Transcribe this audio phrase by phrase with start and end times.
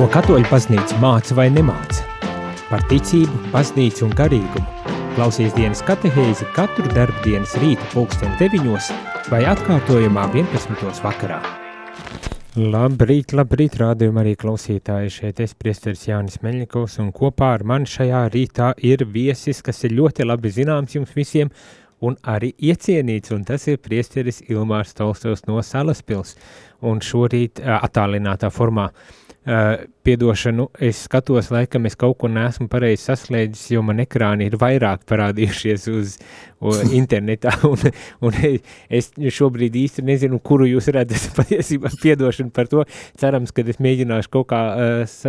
[0.00, 2.06] Ko katoļu paznīca māca vai nemāca?
[2.70, 4.86] Par ticību, paznīcu un garīgumu.
[5.12, 8.88] Klausies dienas katehēzi katru darbu dienas rīta pulksten 9
[9.28, 11.02] vai atkārtojumā 11.
[11.04, 11.42] vakarā.
[12.56, 15.12] Labrīt, labrīt, rādījumā arī klausītāji.
[15.18, 19.98] Šeit es priesteris Jānis Meļņikovs un kopā ar mani šajā rītā ir viesis, kas ir
[20.00, 21.52] ļoti labi zināms jums visiem
[22.00, 26.38] un arī iecienīts, un tas ir priesteris Ilmārs Tolstovs no Salaspils.
[26.80, 29.18] Un šorīt attālinātā formā uh,
[29.50, 34.54] Uh, piedošanu, es skatos, laikam es kaut ko neesmu pareizi saslēdzis, jo man ekrāni ir
[34.60, 36.12] vairāk parādījušies uz,
[36.62, 37.82] uz internetā, un,
[38.28, 42.86] un es šobrīd īsti nezinu, kuru jūs redzat patiesībā piedošanu par to.
[43.18, 45.20] Cerams, ka es mēģināšu kaut kā uh,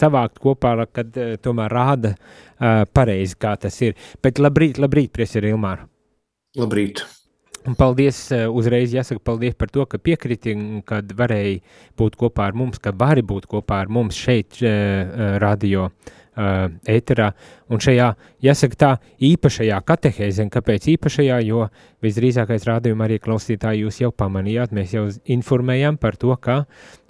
[0.00, 3.98] savākt kopā, kad uh, tomēr rāda uh, pareizi, kā tas ir.
[4.24, 5.90] Bet labrīt, labrīt, preseri Ilmāru.
[6.56, 7.04] Labrīt.
[7.62, 11.60] Un paldies, eh, uzreiz jāsaka paldies par to, ka piekriti, kad varēji
[11.98, 17.28] būt kopā ar mums, ka vari būt kopā ar mums šeit uh, radio uh, ēterā.
[17.70, 18.08] Un šajā,
[18.42, 18.90] jāsaka tā,
[19.22, 21.68] īpašajā katehēzē, kāpēc īpašajā, jo
[22.02, 26.64] visdrīzākais rādījuma arī klausītāji jūs jau pamanījāt, mēs jau informējām par to, ka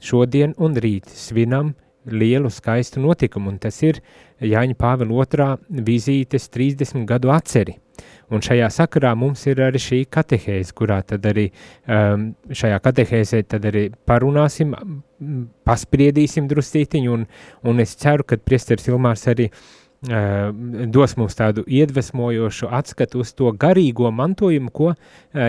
[0.05, 1.73] šodien un rīt svinam
[2.05, 4.03] lielu skaistu notikumu, un tas ir
[4.43, 7.79] Jāņa Pāvila otrā vizītes 30 gadu atceri.
[8.33, 11.51] Un šajā sakarā mums ir arī šī katehēze, kurā tad arī
[11.85, 14.73] um, šajā katehēzē tad arī parunāsim,
[15.69, 17.27] paspriedīsim druscītiņu, un,
[17.69, 23.53] un es ceru, ka priesteris Ilmārs arī uh, dos mums tādu iedvesmojošu atskatu uz to
[23.55, 24.97] garīgo mantojumu, ko uh,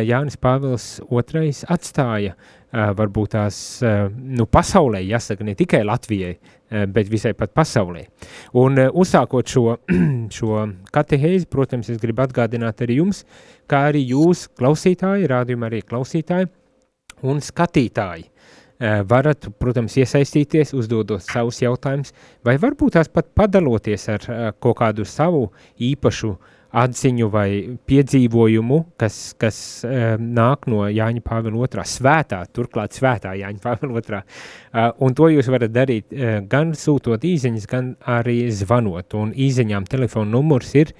[0.06, 6.34] Jānis Pāvils II atstāja uh, varbūt tās nu, pasaulē, jāsaka, ne tikai Latvijai,
[6.90, 8.02] bet visai pat pasaulē.
[8.58, 9.78] Un uzsākot šo,
[10.38, 13.24] šo katehēzi, protams, es gribu atgādināt arī jums,
[13.70, 16.50] kā arī jūs, klausītāji, rādījumi arī klausītāji
[17.30, 18.26] un skatītāji,
[19.10, 22.12] varat, protams, iesaistīties, uzdodot savus jautājumus,
[22.46, 24.28] vai varbūt tās pat padaloties ar
[24.64, 25.48] kaut kādu savu
[25.80, 26.34] īpašu
[26.74, 27.48] atziņu vai
[27.86, 34.24] piedzīvojumu, kas, kas um, nāk no Jāņa Pāvila otrā, svētā, turklāt svētā Jāņa Pāvila otrā.
[35.06, 36.14] Un to jūs varat darīt
[36.50, 39.14] gan sūtot īziņas, gan arī zvanot.
[39.20, 40.96] Un īziņām telefona numurs ir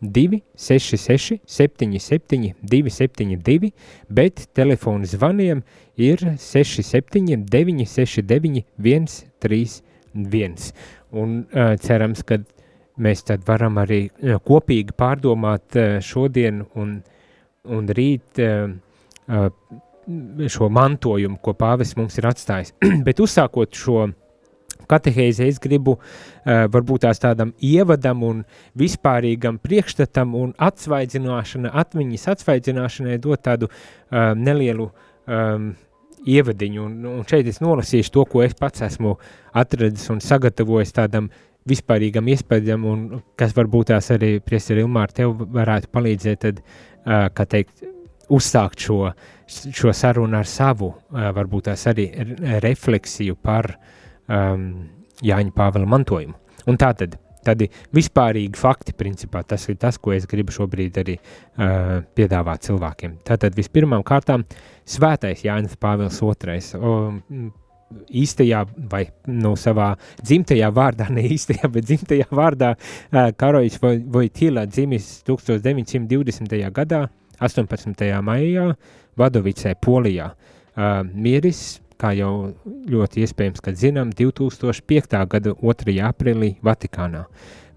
[0.00, 3.72] 266 77 272,
[4.08, 5.64] bet telefona zvaniem
[5.96, 10.70] ir 67 969 131.
[11.18, 12.38] Un uh, cerams, ka
[13.02, 14.06] mēs tad varam arī
[14.44, 16.98] kopīgi pārdomāt eh, šodien un,
[17.68, 18.70] un rīt eh,
[19.28, 19.48] eh,
[20.48, 22.74] šo mantojumu, ko pāvis mums ir atstājis.
[23.06, 24.08] Bet uzsākot šo
[24.88, 25.98] katehēzi, es gribu
[26.44, 28.44] varbūt tās tādam ievadam un
[28.78, 33.68] vispārīgam priekšstatam un atsvaidzināšana, atmiņas atsvaidzināšanai dot tādu
[34.10, 35.68] nelielu um,
[36.26, 39.16] ievadiņu, un, un šeit es nolasīšu to, ko es pats esmu
[39.56, 41.30] atradis un sagatavojis tādam
[41.68, 43.04] vispārīgam iespējam, un
[43.38, 47.84] kas varbūt tās arī, Priesteri Ilmār, tev varētu palīdzēt, tad, uh, kā teikt,
[48.32, 49.12] uzsākt šo,
[49.46, 52.08] šo sarunu ar savu, uh, varbūt tās arī
[52.64, 53.74] refleksiju par
[54.28, 54.68] um,
[55.24, 56.36] Jāņa Pāvela mantojumu.
[56.68, 61.16] Un tā tad, tādi vispārīgi fakti, principā, tas ir tas, ko es gribu šobrīd arī
[61.18, 63.20] uh, piedāvāt cilvēkiem.
[63.26, 64.44] Tātad vispirmām kārtām
[64.88, 66.60] svētais Jānis Pāvils II.
[66.78, 66.92] O,
[67.88, 74.66] īstajā vai no nu, savā dzimtajā vārdā, ne īstajā, bet dzimtajā vārdā uh, Karojs Vojtila
[74.68, 76.58] dzimis 1920.
[76.76, 77.06] gadā,
[77.40, 78.06] 18.
[78.24, 78.72] maijā,
[79.18, 80.32] Vadovicē, Polijā.
[80.78, 82.32] Uh, miris, kā jau
[82.88, 85.18] ļoti iespējams, kad zinām, 2005.
[85.30, 85.96] gada 2.
[86.08, 87.24] aprīlī Vatikānā.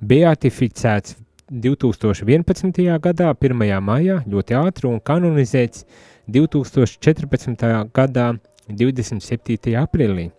[0.02, 1.18] Beatificēts
[1.52, 2.86] 2011.
[3.04, 3.66] gadā, 1.
[3.84, 5.84] maijā, ļoti ātri un kanonizēts
[6.32, 7.66] 2014.
[7.94, 8.28] gadā
[8.70, 9.76] 27.
[9.82, 10.30] aprīlī.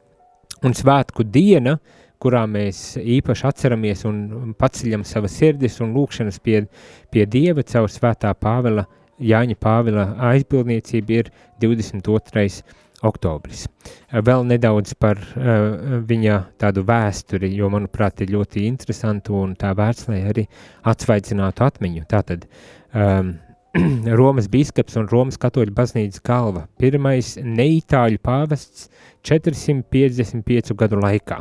[0.62, 1.76] Un svētku diena,
[2.22, 6.62] kurā mēs īpaši atceramies un paceļam savas sirdis un lūkšanas pie,
[7.10, 8.86] pie Dieva caur svētā Pāvela,
[9.22, 11.32] Jāņa Pāvela aizbildniecību ir
[11.62, 12.62] 22.
[13.06, 13.66] Oktobris.
[14.12, 20.08] Vēl nedaudz par uh, viņa tādu vēsturi, jo, manuprāt, ir ļoti interesanti un tā vērts,
[20.10, 20.46] lai arī
[20.88, 22.04] atsvaidzinātu atmiņu.
[22.10, 22.46] Tātad
[22.94, 23.34] um,
[24.20, 28.90] Romas biskups un Romas katoļu baznīcas galva, pirmais neitāļu pāvests
[29.24, 31.38] 455 gadu laikā,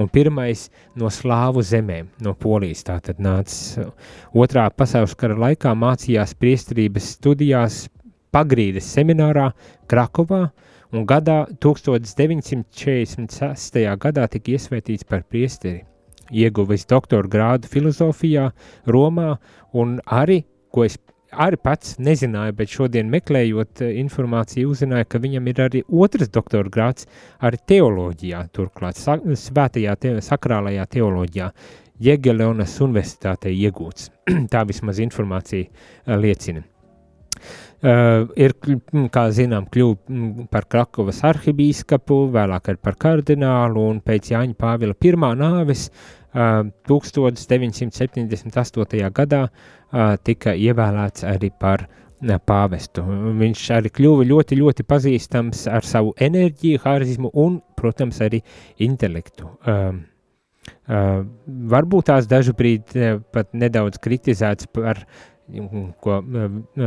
[0.00, 0.66] un pirmais
[0.98, 3.78] no slāvu zemēm, no Polijas tātad nācis.
[4.34, 7.86] Otrā pasaules kara laikā mācījās priesterības studijās
[8.34, 9.52] Pagrīdes seminārā
[9.88, 10.48] Krakovā,
[10.92, 13.96] un gadā 1946.
[14.04, 15.80] gadā tika iesvētīts par priesteri.
[16.28, 18.50] Ieguvis doktora grādu filozofijā
[18.86, 19.36] Romā
[19.72, 20.98] un arī, ko es
[21.32, 27.06] arī pats nezināju, bet šodien meklējot informāciju, uzzināju, ka viņam ir arī otrs doktora grāts
[27.40, 31.52] arī teoloģijā, turklāt svētajā, te, sakrālajā teoloģijā,
[31.98, 34.12] Jēgeleonas universitātei iegūts.
[34.52, 35.66] Tā vismaz informācija
[36.20, 36.62] liecina.
[37.78, 38.58] Uh, ir,
[39.14, 39.94] kā zinām, kļuva
[40.50, 48.98] par Krakovas arhibīskapu, vēlāk par kardinālu, un pēc Jāņa Pāvila pirmā nāves uh, 1978.
[49.14, 53.04] gadā uh, tika ievēlēts arī par uh, pāvestu.
[53.38, 58.42] Viņš arī kļuva ļoti, ļoti pazīstams ar savu enerģiju, harizmu un, protams, arī
[58.78, 59.46] intelektu.
[59.62, 59.94] Uh,
[60.88, 65.04] uh, varbūt tās dažu brīdi uh, pat nedaudz kritizēts par
[66.00, 66.22] ko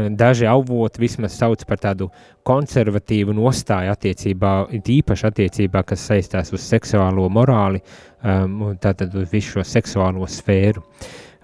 [0.09, 2.09] daži avoti vismaz sauc par tādu
[2.45, 7.81] konservatīvu nostāju attiecībā, īpaši attiecībā, kas saistās uz seksuālo morāli,
[8.23, 10.81] um, tātad uz visu šo seksuālo sfēru.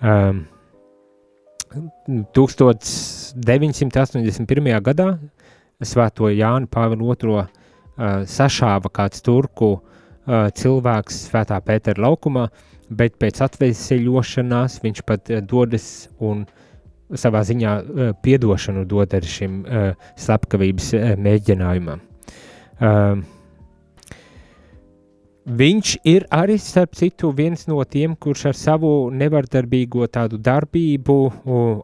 [0.01, 0.45] Um,
[2.37, 4.81] 1981.
[4.85, 5.19] gadā
[5.83, 7.47] svēto Jānu Pāvilu II uh,
[8.29, 9.81] sašāva kāds turku uh,
[10.53, 12.45] cilvēks svētā Pētera laukumā,
[12.89, 16.51] bet pēc atveseļošanās viņš pat uh, dodas un uh,
[17.15, 22.03] savā ziņā uh, piedošanu dod arī šim uh, slepkavības uh, mēģinājumam.
[22.77, 23.25] Uh,
[25.47, 31.15] Viņš ir arī, starp citu, viens no tiem, kurš ar savu nevardarbīgo tādu darbību,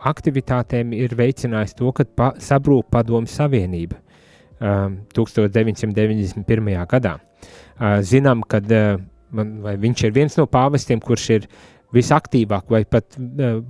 [0.03, 4.01] aktivitātēm ir veicinājis to, ka pa, sabrūk padomu savienība
[4.59, 6.67] um, 1991.
[6.91, 7.13] gadā.
[7.79, 8.99] Uh, zinām, ka uh,
[9.31, 11.47] viņš ir viens no pāvestiem, kurš ir
[11.95, 13.61] visaktīvāk vai pat uh,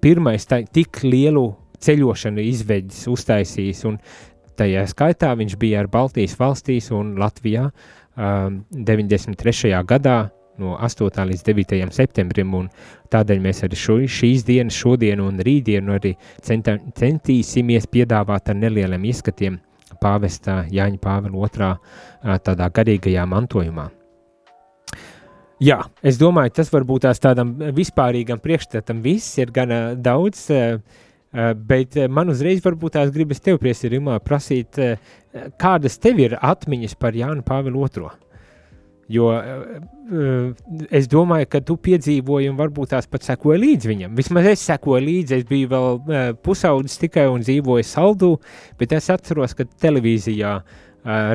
[0.00, 1.48] pirmais tā, tik lielu
[1.82, 3.98] ceļošanu izveidis, uztaisījis, un
[4.56, 9.74] tajā skaitā viņš bija ar Baltijas valstīs un Latvijā um, 93.
[9.88, 10.16] gadā
[10.58, 11.26] no 8.
[11.28, 11.92] līdz 9.
[11.92, 12.70] septembrim, un
[13.12, 16.14] tādēļ mēs arī šo, šīs dienas, šodienu un rītdienu arī
[16.44, 19.60] centā, centīsimies piedāvāt ar nelieliem ieskatiem
[20.00, 21.74] pāvestā Jāņa Pāvila otrā
[22.44, 23.90] tādā garīgajā mantojumā.
[25.56, 30.82] Jā, es domāju, tas varbūt tās tādam vispārīgam priekšstatam viss ir gana daudz, eh,
[31.32, 34.76] eh, bet eh, man uzreiz varbūt tās gribas tev, Priesirimā, prasīt,
[35.56, 38.10] kādas tev ir atmiņas par Jānu Pāvilu II?
[39.08, 39.30] Jo
[40.90, 44.16] es domāju, ka tu piedzīvoji un varbūt tās pat sekoji līdzi viņam.
[44.18, 48.32] Vismaz es sekoju līdzi, es biju vēl pusaudzis tikai un dzīvoju saldū,
[48.80, 50.58] bet es atceros, ka televīzijā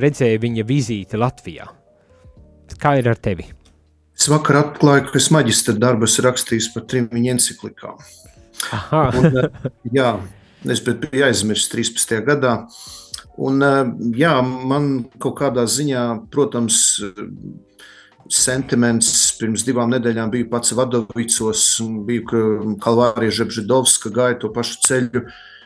[0.03, 1.71] redzēju viņa vizīti Latvijā.
[2.75, 3.47] Kā ir ar tevi?
[4.21, 8.03] Es vakar atklāju, ka es maģistra darbus rakstījis par trim viņa encyklikām.
[9.17, 9.63] Un, eh,
[9.97, 10.11] jā,
[10.69, 12.21] es biju aizmirsis 13.
[12.27, 12.51] gadā.
[13.41, 13.89] Un, eh,
[14.21, 17.01] jā, man kaut kādā ziņā, protams,
[18.29, 21.65] sentiments pirms divām nedēļām bija pats Vadovicos,
[22.05, 25.25] biju Kalvārija Žebžidovska, gāja to pašu ceļu,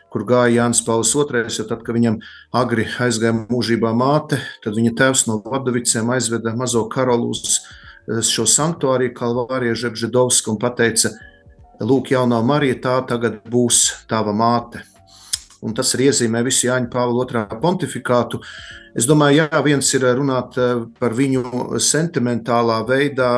[0.09, 2.21] kur gāja Jānis Pauls II, jo tad, kad viņam
[2.53, 7.59] agri aizgāja mūžībā māte, tad viņa tēvs no Vadoviciem aizveda mazo Karolu uz
[8.05, 11.11] šo sanktuāriju Kalvārija Žebžedovska un pateica,
[11.81, 14.83] lūk, jaunā Marija, tā tagad būs tava māte.
[15.65, 18.41] Un tas arī iezīmē visu Jāņa Pāvila otrā pontifikātu.
[18.95, 23.31] Es domāju, jā, viens ir runāt eh, par viņu sentimentālā veidā.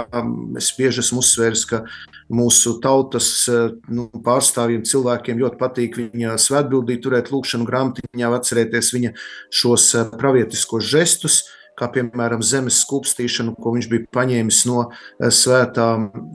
[0.60, 1.82] Es bieži esmu uzsvērs, ka
[2.30, 9.14] mūsu tautas eh, nu, pārstāvjiem, cilvēkiem ļoti patīk viņa svētbildī turēt lūkšanu grāmatiņā, atcerēties viņa
[9.62, 11.46] šos eh, pravietiskos žestus
[11.78, 15.90] kā piemēram zemes skūpstīšanu, ko viņš bija paņēmis no eh, svētā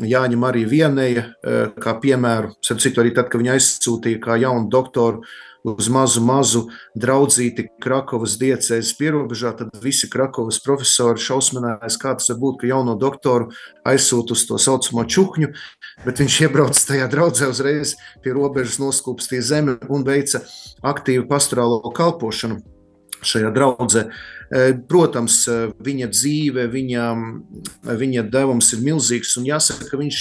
[0.08, 5.24] Jāņa Marija Vieneja, eh, kā piemēru, citu arī tad, kad viņa aizsūtīja kā jaunu doktoru
[5.62, 6.64] uz mazu, mazu
[6.98, 12.96] draudzīti Krakovas diecēs pierobežā, tad visi Krakovas profesori šausminājās, kā tas var būt, ka jauno
[12.98, 13.52] doktoru
[13.86, 15.52] aizsūt uz to saucamo čukņu,
[16.06, 17.94] bet viņš iebrauc tajā draudzē uzreiz
[18.24, 20.42] pie robežas, noskūpstīja zemi un veica
[20.82, 22.58] aktīvu pastorālo kalpošanu
[23.22, 24.08] šajā draudzē.
[24.52, 27.04] Eh, protams, eh, viņa dzīve, viņa,
[27.88, 30.18] viņa devums ir milzīgs, un jāsaka, ka viņš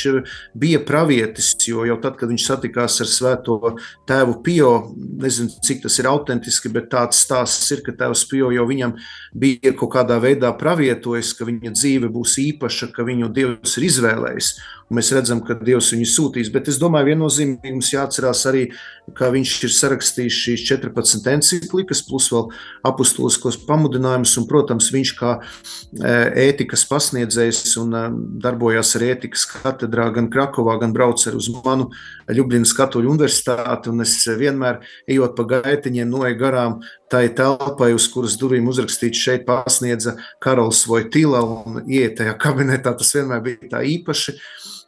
[0.55, 3.75] bija pravietis, jo jau tad, kad viņš satikās ar svēto
[4.07, 8.65] tēvu Pio, nezinu, cik tas ir autentiski, bet tāds stāsts ir, ka tēvs Pio jau
[8.65, 8.95] viņam
[9.35, 14.53] bija kaut kādā veidā pravietojis, ka viņa dzīve būs īpaša, ka viņu Dievs ir izvēlējis.
[14.91, 16.49] Un mēs redzam, ka Dievs viņu sūtīs.
[16.51, 18.65] Bet es domāju, viennozīmīgi mums jāatcerās arī,
[19.15, 22.49] ka viņš ir sarakstījis šīs 14 encyklikas, plus vēl
[22.89, 24.20] apustuliskos pamudinājumus.
[24.39, 26.11] Un, protams, viņš kā e,
[26.47, 28.01] ētikas pasniedzējs un e,
[28.43, 31.89] darbojās ar ētikas katedrā gan Krakovā, gan brauc ar uz manu
[32.31, 33.91] Ljubljanas katoļu universitāti.
[33.91, 36.77] Un es vienmēr, ejot pa gaitiņiem, noeju garām
[37.11, 42.95] tai telpai, uz kuras durvīm uzrakstīts šeit pasniedza Karols Vojtila un iet tajā kabinetā.
[42.99, 44.37] Tas vienmēr bija tā īpaši.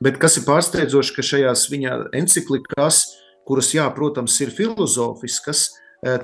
[0.03, 3.03] Bet kas ir pārsteidzoši, ka šajās viņa encyklikās
[3.47, 5.69] kuras, jā, protams, ir filozofiskas,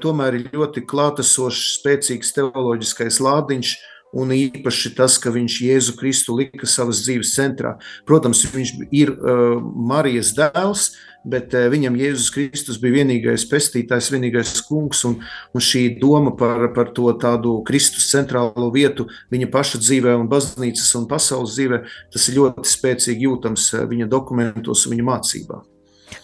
[0.04, 3.78] tomēr ir ļoti klātesošs, spēcīgs teoloģiskais lādiņš,
[4.18, 7.76] un īpaši tas, ka viņš Jēzu Kristu lika savas dzīves centrā.
[8.10, 10.90] Protams, viņš ir uh, Marijas dēls,
[11.30, 15.20] bet uh, viņam Jēzus Kristus bija vienīgais pestītājs, vienīgais kungs, un,
[15.54, 20.94] un šī doma par, par to tādu Kristus centrālo vietu viņa paša dzīvē un baznīcas
[20.98, 21.84] un pasaules dzīvē,
[22.14, 25.66] tas ir ļoti spēcīgi jūtams viņa dokumentos un viņa mācībā.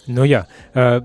[0.07, 0.97] Nu, jā, uh,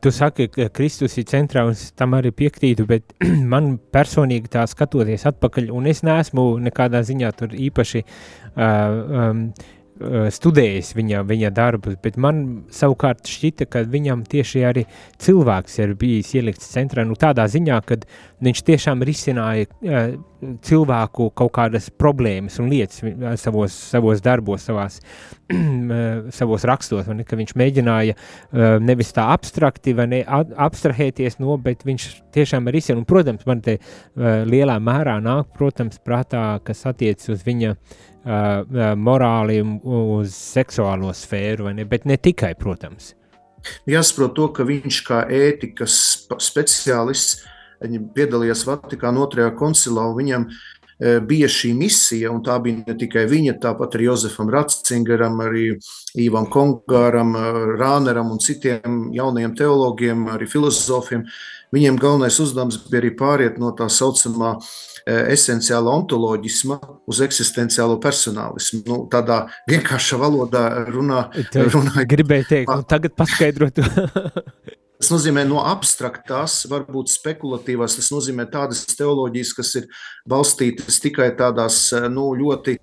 [0.00, 3.14] tu saki, ka Kristus ir centrā, un es tam arī piekrītu, bet
[3.52, 9.48] man personīgi tā skatoties atpakaļ, un es neesmu nekādā ziņā tur īpaši uh, um,
[10.34, 14.82] studējis viņa, viņa darbus, bet man savukārt šķita, ka viņam tieši arī
[15.22, 18.00] cilvēks ir bijis ielikts centrā, nu tādā ziņā, ka
[18.42, 20.16] viņš tiešām risināja uh,
[20.64, 23.02] cilvēku kaut kādas problēmas un lietas
[23.40, 25.00] savos, savos darbos, savās,
[26.38, 32.70] savos rakstos, ne, viņš mēģināja uh, nevis tā abstrakti ne abstrahēties no, bet viņš tiešām
[32.70, 37.74] ir un, protams, man te uh, lielā mērā nāk, protams, prātā, kas attiec uz viņa
[37.74, 37.80] uh,
[38.24, 41.86] uh, morāli uz seksuālo sfēru, ne?
[41.88, 43.14] bet ne tikai, protams.
[43.88, 45.96] Jāsaprot to, ka viņš kā ētikas
[46.42, 47.44] speciālists
[48.14, 50.46] piedalījās Vatikāna otrajā koncilā, un viņam
[51.26, 55.64] bija šī misija, un tā bija ne tikai viņa, tāpat arī Jozefam Ratzingeram, arī
[56.22, 57.34] Īvam Kongāram,
[57.80, 61.26] Rāneram un citiem jaunajiem teologiem, arī filozofiem.
[61.74, 64.54] Viņiem galvenais uzdevums bija arī pāriet no tā saucamā
[65.04, 66.78] Eh, esenciāla ontoloģisma
[67.12, 68.78] uz eksistenciālo personālismu.
[68.88, 71.26] Nu, tādā vienkāršā valodā runā.
[71.74, 73.82] runā Gribēju teikt, nu, tagad paskaidrot.
[75.02, 79.88] Tas nozīmē no abstraktās, varbūt spekulatīvās, tas nozīmē tādas teoloģijas, kas ir
[80.30, 81.78] balstītas tikai tādās
[82.14, 82.76] nu, ļoti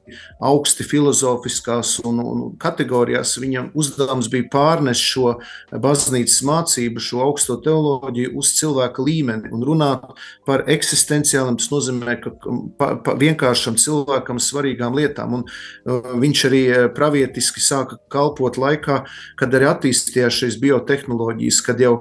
[0.44, 3.38] augsti filozofiskās un, un kategorijās.
[3.41, 5.38] Viņam uzdevums bija pārnest šo
[5.72, 10.03] baznīcas mācību, šo augsto teoloģiju uz cilvēka līmeni un runāt
[10.46, 11.62] par eksistenciāliem.
[11.63, 12.36] Tas nozīmē, ka
[12.77, 15.39] pa, pa vienkāršam cilvēkam svarīgām lietām.
[15.39, 19.01] Un, uh, viņš arī pravietiski sāka kalpot laikā,
[19.39, 22.00] kad arī attīstījās šīs biotehnoloģijas, kad jau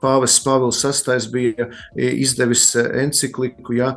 [0.00, 3.92] Pāvests Pāvils VI bija izdevis encikliku, ja,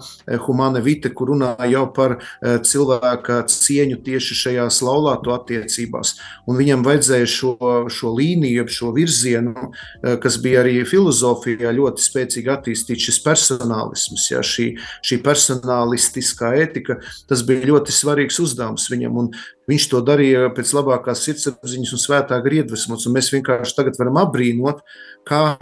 [0.46, 6.16] Humane Vite, kur runā jau par e, cilvēka cieņu tieši šajās laulāto attiecībās.
[6.50, 7.54] Un viņam vajadzēja šo,
[7.94, 9.70] šo līniju, šo virzienu,
[10.02, 14.74] e, kas bija arī filozofijā ļoti spēcīgi attīstīts, šis personālisms, ja, šī,
[15.06, 19.22] šī personālistiskā etika, tas bija ļoti svarīgs uzdevums viņam.
[19.24, 19.36] Un
[19.70, 24.82] Viņš to darīja pēc labākās sirdsapziņas un svētā griedvesmas, un mēs vienkārši tagad varam apbrīnot,
[25.28, 25.56] kā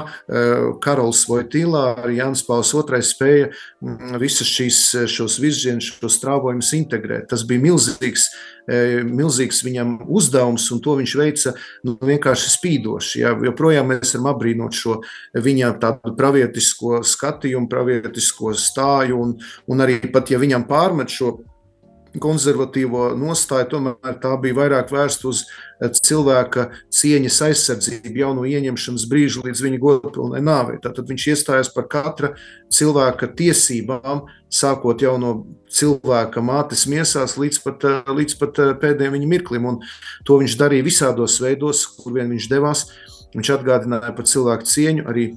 [0.83, 4.79] Karols Vojtīlā arī Jānis Pauls II spēja mm, visas šīs
[5.11, 7.27] šos virzienus, šos strāvojumus integrēt.
[7.33, 8.51] Tas bija milzīgs, uh,
[9.07, 11.53] milzīgs viņam uzdevums, un to viņš veica
[11.87, 13.21] nu, vienkārši spīdoši.
[13.23, 13.33] Ja?
[13.47, 14.99] Joprojām mēs varam apbrīnot šo
[15.35, 21.39] viņa tādu pravietisko skatījumu, pravietisko stāju, un, un arī pat, ja viņam pārmet šo
[22.19, 29.05] konservatīvo nostāju, tomēr tā bija vairāk vērsta uz eh, cilvēka cieņas aizsardzību jau no ieņemšanas
[29.11, 30.79] brīža līdz viņa godpilnai nāvei.
[30.83, 32.33] Tātad viņš iestājās par katra
[32.73, 35.33] cilvēka tiesībām, sākot jau no
[35.71, 39.69] cilvēka mātes miesās līdz pat, eh, līdz pat eh, pēdējiem viņa mirklim.
[39.71, 39.79] Un
[40.27, 42.89] to viņš darīja visādos veidos, kur vien viņš devās.
[43.31, 45.29] Viņš atgādināja par cilvēku cieņu arī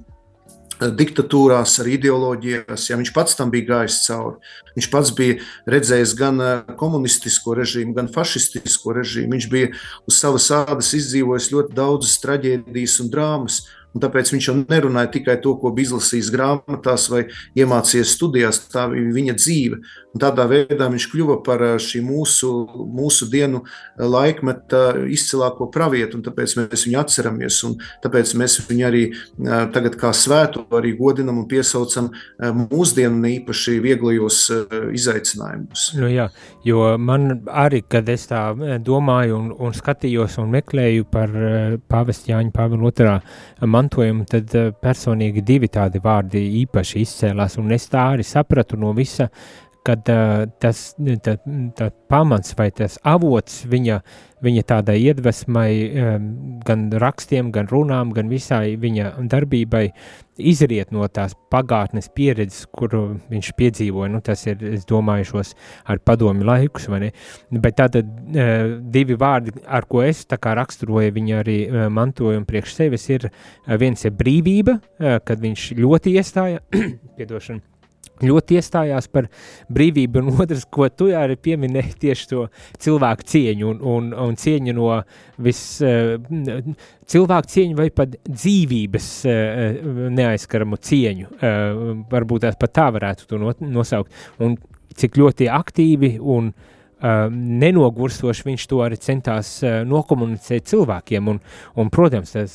[0.92, 2.88] diktatūrās, ar ideoloģijās.
[2.90, 4.52] Ja viņš pats tam bija gājis cauri.
[4.74, 5.38] Viņš pats bija
[5.70, 9.36] redzējis gan eh, komunistisko režīmu, gan fašistisko režīmu.
[9.36, 9.72] Viņš bija
[10.08, 13.62] uz savas ādas izdzīvojis ļoti daudzas traģēdijas un drāmas.
[13.94, 18.64] Un tāpēc viņš jau nerunāja tikai to, ko bija izlasījis grāmatās vai iemācījies studijās.
[18.72, 19.78] Tā bija viņa dzīve.
[20.14, 22.50] Un tādā veidā viņš kļuva par šī mūsu,
[22.94, 23.64] mūsu dienu
[23.98, 26.20] laikmeta izcilāko pravietu.
[26.24, 27.60] Tāpēc mēs viņu atceramies.
[28.04, 29.04] Tāpēc mēs viņu arī
[29.74, 34.40] tagad kā svētu arī godinam un piesaucam mūsdienu īpaši vieglajos
[34.94, 35.90] izaicinājumos.
[35.98, 36.28] Nu jā,
[36.66, 38.46] jo man arī, kad es tā
[38.84, 41.34] domāju un, un skatījos un meklēju par
[41.90, 43.14] pāvesta Jāņa Pāvila otrā
[43.66, 48.92] mantojumu, tad eh, personīgi divi tādi vārdi īpaši izcēlās, un es tā arī sapratu no
[48.96, 49.28] visa,
[49.84, 51.36] kad uh, tas tā,
[51.76, 53.98] tā pamats vai tas avots viņa,
[54.44, 56.28] viņa tādai iedvesmai, um,
[56.64, 59.84] gan rakstiem, gan runām, gan visai viņa darbībai
[60.40, 64.10] izriet no tās pagātnes pieredzes, kuru viņš piedzīvoja.
[64.14, 65.52] Nu, tas ir, es domāju, šos
[65.90, 67.12] ar padomi laikus, vai ne?
[67.52, 72.48] Bet tātad uh, divi vārdi, ar ko es tā kā raksturoju viņa arī uh, mantojumu
[72.48, 76.64] priekš sevis, ir uh, viens ir brīvība, uh, kad viņš ļoti iestāja,
[77.20, 77.73] piedošana,
[78.22, 79.28] ļoti iestājās par
[79.74, 82.44] brīvību, un otrs, ko tu arī pieminēji, tieši to
[82.84, 84.90] cilvēku cieņu un, un, un cieņu no
[85.44, 86.14] vis, uh,
[87.10, 93.40] cilvēku cieņu vai pat dzīvības uh, neaizskaramu cieņu, uh, varbūt tās pat tā varētu to
[93.64, 94.56] nosaukt, un
[94.94, 96.54] cik ļoti aktīvi un
[97.04, 101.40] nenogurstoši viņš to arī centās nokomunicēt cilvēkiem, un,
[101.76, 102.54] un protams, tas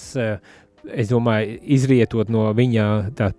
[0.93, 2.85] es domāju, izrietot no viņa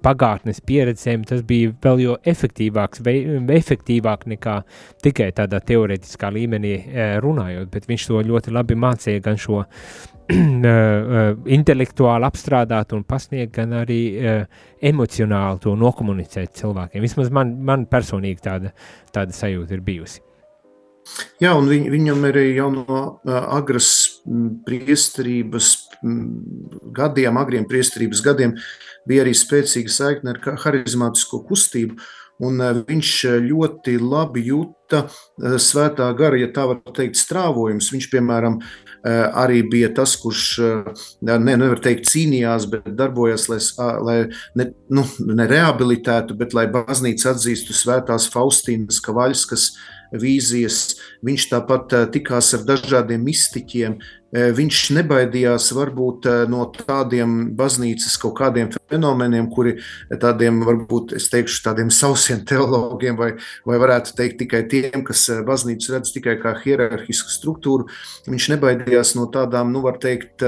[0.04, 3.22] pagātnes pieredzēm, tas bija vēl jo efektīvāks, vei,
[3.56, 4.56] efektīvāk nekā
[5.04, 10.38] tikai tādā teoretiskā līmenī e, runājot, bet viņš to ļoti labi mācīja gan šo e,
[10.38, 11.26] e,
[11.58, 14.00] intelektuāli apstrādāt un pasniegt, gan arī
[14.92, 17.06] emocionāli to nokomunicēt cilvēkiem.
[17.06, 18.74] Vismaz man, man personīgi tāda,
[19.14, 20.29] tāda sajūta ir bijusi.
[21.40, 23.90] Jā, un viņ, viņam arī jau no agras
[24.66, 25.72] priesterības
[26.96, 28.56] gadiem, agriem priesterības gadiem,
[29.08, 31.98] bija arī spēcīga saikne ar harizmātisko kustību.
[32.40, 32.56] Un
[32.88, 33.10] viņš
[33.44, 35.02] ļoti labi jūta
[35.60, 37.90] svētā gara, ja tā var teikt, strāvojums.
[37.92, 38.56] Viņš, piemēram,
[39.04, 40.46] arī bija tas, kurš,
[41.20, 43.60] ne, nevar teikt, cīnījās, bet darbojās, lai,
[44.08, 44.16] lai
[44.56, 49.74] ne, nu, ne rehabilitētu, bet lai baznīca atzīstu svētās Faustīnas Kavaļskas
[50.12, 50.96] vīzijas.
[51.26, 58.70] Viņš tāpat tikās ar dažādiem mistiķiem, Eh, viņš nebaidījās varbūt no tādiem baznīcas kaut kādiem
[58.90, 59.76] fenomeniem, kuri
[60.22, 63.32] tādiem, varbūt, es teikšu, tādiem sausiem teologiem, vai,
[63.66, 67.88] vai varētu teikt tikai tiem, kas baznīcu redz tikai kā hierarhisku struktūru.
[68.30, 70.44] Viņš nebaidījās no tādām, nu, var teikt,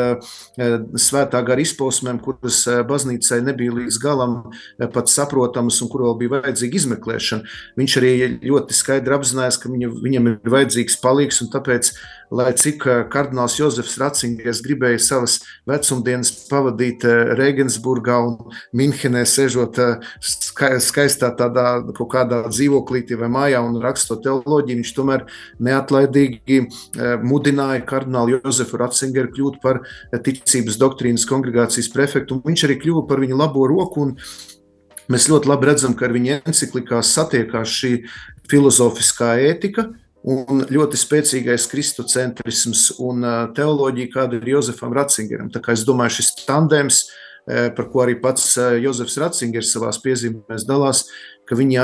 [1.02, 4.38] svētā gara izpausmēm, kuras baznīcai nebija līdz galam
[4.94, 7.54] pat saprotamas un kur vēl bija vajadzīga izmeklēšana.
[7.78, 8.14] Viņš arī
[8.46, 11.94] ļoti skaidri apzinājās, ka viņa, viņam ir vajadzīgs palīgs un tāpēc
[12.32, 15.38] lai cik kardināls Jozefs Ratzingers gribēja savas
[15.68, 18.36] vecumdienas pavadīt eh, Regensburgā un
[18.76, 25.26] Minhenē, sežot eh, skaistā tādā kaut kādā dzīvoklītī vai mājā un rakstot teoloģiju, viņš tomēr
[25.62, 26.60] neatlaidīgi
[27.24, 29.82] mudināja kardinālu Jozefu Ratzingeru kļūt par
[30.24, 34.08] ticības doktrīnas kongregācijas prefektu, un viņš arī kļuva par viņa labo roku,
[35.12, 37.92] mēs ļoti labi redzam, ka ar viņa enciklikās satiekās šī
[38.50, 39.88] filozofiskā ētika,
[40.22, 43.26] un ļoti spēcīgais kristocentrisms un
[43.56, 45.50] teoloģija, kāda ir Jozefam Ratzingeram.
[45.50, 47.04] Tā kā es domāju, šis tandems,
[47.42, 51.08] par ko arī pats Jozefs Ratzingers savās piezīmēs dalās,
[51.42, 51.82] ka viņi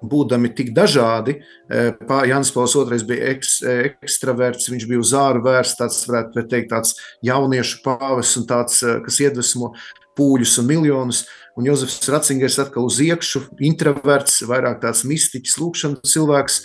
[0.00, 1.36] būdami tik dažādi,
[1.68, 6.96] Jānis Pauls II bija eks, ekstraverts, viņš bija uz āru vērsts, tāds varētu teikt, tāds
[7.28, 9.74] jauniešu pāvis un tāds, kas iedvesmo
[10.16, 16.58] pūļus un miljonus, Un Jozefs Ratzingers atkal uz iekšu, introverts, vairāk tāds mistiķis, lūkšanas cilvēks.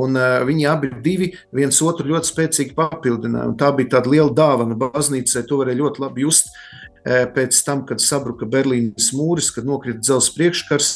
[0.00, 3.50] Un uh, viņi abi divi viens otru ļoti spēcīgi papildināja.
[3.52, 6.48] Un tā bija tāda liela dāvana baznīcai, to varēja ļoti labi just
[7.08, 10.92] pēc tam, kad sabruka Berlīnas mūris, kad nokrita dzelzs priekškars,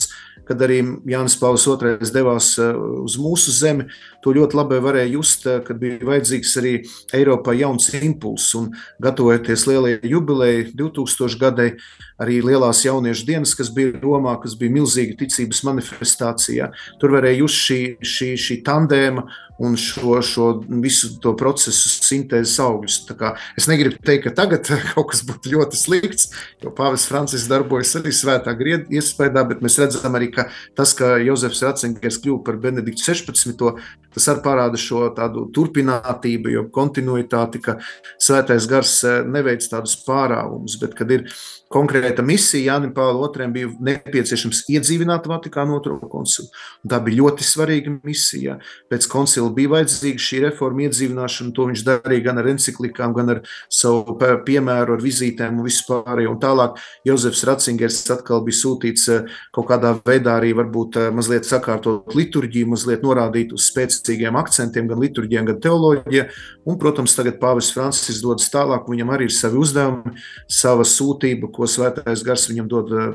[0.48, 2.74] kad arī Jānis Pauls II devās uh,
[3.06, 3.86] uz mūsu zemi.
[4.22, 6.72] To ļoti labi varēja just, kad bija vajadzīgs arī
[7.14, 8.68] Eiropā jauns impulss un
[9.02, 11.68] gatavojoties lielajai jubilejai 2000 gadai
[12.22, 16.70] arī lielās jauniešu dienas, kas bija Romā, kas bija milzīga ticības manifestācijā.
[17.02, 19.26] Tur varēja just šī, šī, šī tandēma
[19.58, 20.46] un šo, šo
[20.82, 22.98] visu to procesu sintēzes augļus.
[23.58, 26.30] Es negribu teikt, ka tagad kaut kas būtu ļoti slikts,
[26.62, 31.16] jo Pāvils Francis darbojas arī svētā griedā iespējā, bet mēs redzam arī, ka tas, ka
[31.22, 33.66] Jozefs Ratzingers kļuva par Benediktu 16.
[34.12, 37.78] Tas arī parāda šo tādu turpinātību, jo kontinuitāti, ka
[38.20, 41.28] svētais gars eh, neveic tādus pārāvumus, bet kad ir
[41.72, 46.48] konkrēta misija Jānis Pāvils II bija nepieciešams iedzīvināt Vatikānu otro koncilu.
[46.88, 48.58] Tā bija ļoti svarīga misija.
[48.92, 53.42] Pēc koncila bija vajadzīga šī reforma iedzīvināšana, to viņš darīja gan ar encyklikām, gan ar
[53.72, 56.34] savu piemēru, ar vizītēm un vispārējo.
[56.34, 61.48] Un tālāk Jozefs Ratzingers atkal bija sūtīts eh, kaut kādā veidā arī varbūt eh, mazliet
[61.48, 66.28] sakārtot liturģiju, mazliet norādīt uz spēcīgiem akcentiem, gan liturģijā, gan teoloģijā.
[66.68, 70.14] Un, protams, tagad Pāvis Francis dodas tālāk, viņam arī ir savi uzdevumi,
[70.50, 73.12] sava sūtība, ko svētais gars viņam dod eh,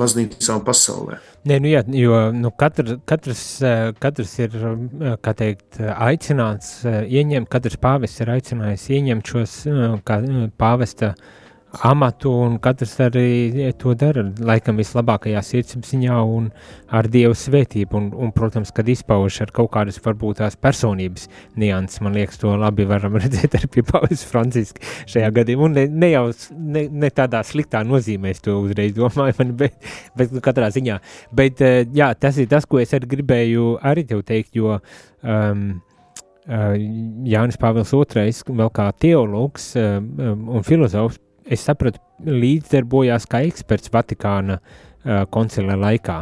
[0.00, 1.20] baznīcā un pasaulē.
[1.46, 7.80] Nē, nu jā, jo nu, katr, katrs, eh, katrs ir eh, teikt, aicināts ieņemt, katrs
[7.80, 9.58] pāvests ir aicinājis ieņemt šos
[10.06, 10.20] kā,
[10.60, 11.34] pāvesta uh,
[11.84, 16.48] amatu, un katrs arī to dara laikam vislabākajā sirdsapziņā un
[16.94, 21.26] ar Dievu svētību, un, un protams, kad izpauž ar kaut kādas varbūt tās personības
[21.58, 25.86] nianses, man liekas, to labi varam redzēt arī pie Pāvis Franciska šajā gadījumā, un ne,
[25.90, 29.76] ne jau ne, ne tādā sliktā nozīmē es to uzreiz domāju, man, bet,
[30.18, 31.00] bet nu, katrā ziņā,
[31.36, 35.68] bet eh, jā, tas ir tas, ko es arī gribēju arī tev teikt, jo um,
[36.46, 41.18] Jānis Pāvils II, vēl kā teologs um, un filozofs,
[41.50, 44.60] es sapratu, līdzdarbojās kā eksperts Vatikāna
[45.30, 46.16] koncila laikā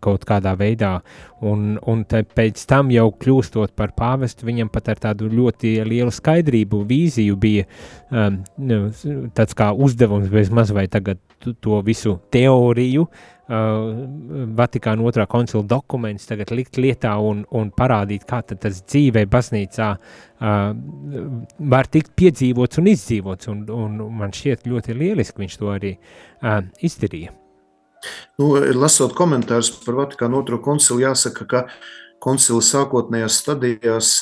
[0.00, 0.92] kaut kādā veidā,
[1.46, 6.84] un, un pēc tam jau kļūstot par pāvestu, viņam pat ar tādu ļoti lielu skaidrību,
[6.88, 7.66] vīziju bija
[8.10, 8.40] um,
[9.36, 11.20] tāds kā uzdevums bez maz vai tagad
[11.60, 13.06] to visu teoriju,
[13.50, 20.60] Vatikāna otrā koncila dokumentus tagad likt lietā un, un parādīt, kā tas dzīvē baznīcā uh,
[21.74, 26.60] var tikt piedzīvots un izdzīvots, un, un man šķiet ļoti lieliski viņš to arī uh,
[26.78, 27.39] izdarīja.
[28.40, 31.64] Nu, lasot komentārus par Vatikānu otro koncilu, jāsaka, ka
[32.20, 34.14] koncila sākotnējās stadijās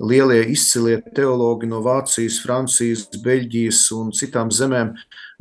[0.00, 4.94] lielie izcilie teologi no Vācijas, Francijas, Beļģijas un citām zemēm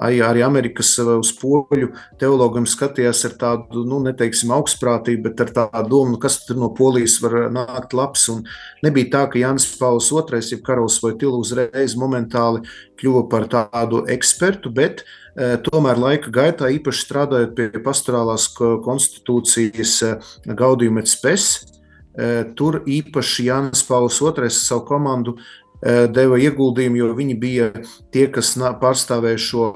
[0.03, 5.85] arī, Amerikas eh, uz poļu teologiem skatījās ar tādu, nu, neteiksim, augstprātību, bet ar tādu
[5.93, 8.27] domu, nu, kas tur no polijas var nākt labs.
[8.33, 8.43] Un
[8.85, 12.63] nebija tā, ka Jānis Pauls II, jeb Karols vai Tilu uzreiz momentāli
[12.99, 15.05] kļuva par tādu ekspertu, bet
[15.63, 21.78] tomēr laika gaitā, īpaši strādājot pie pastorālās konstitūcijas eh, gaudījuma spēs,
[22.57, 25.37] Tur īpaši Jānis Pauls II savu komandu
[25.79, 27.65] Eh, deva ieguldījumu, jo viņi bija
[28.11, 28.49] tie, kas
[28.81, 29.67] pārstāvēja šo,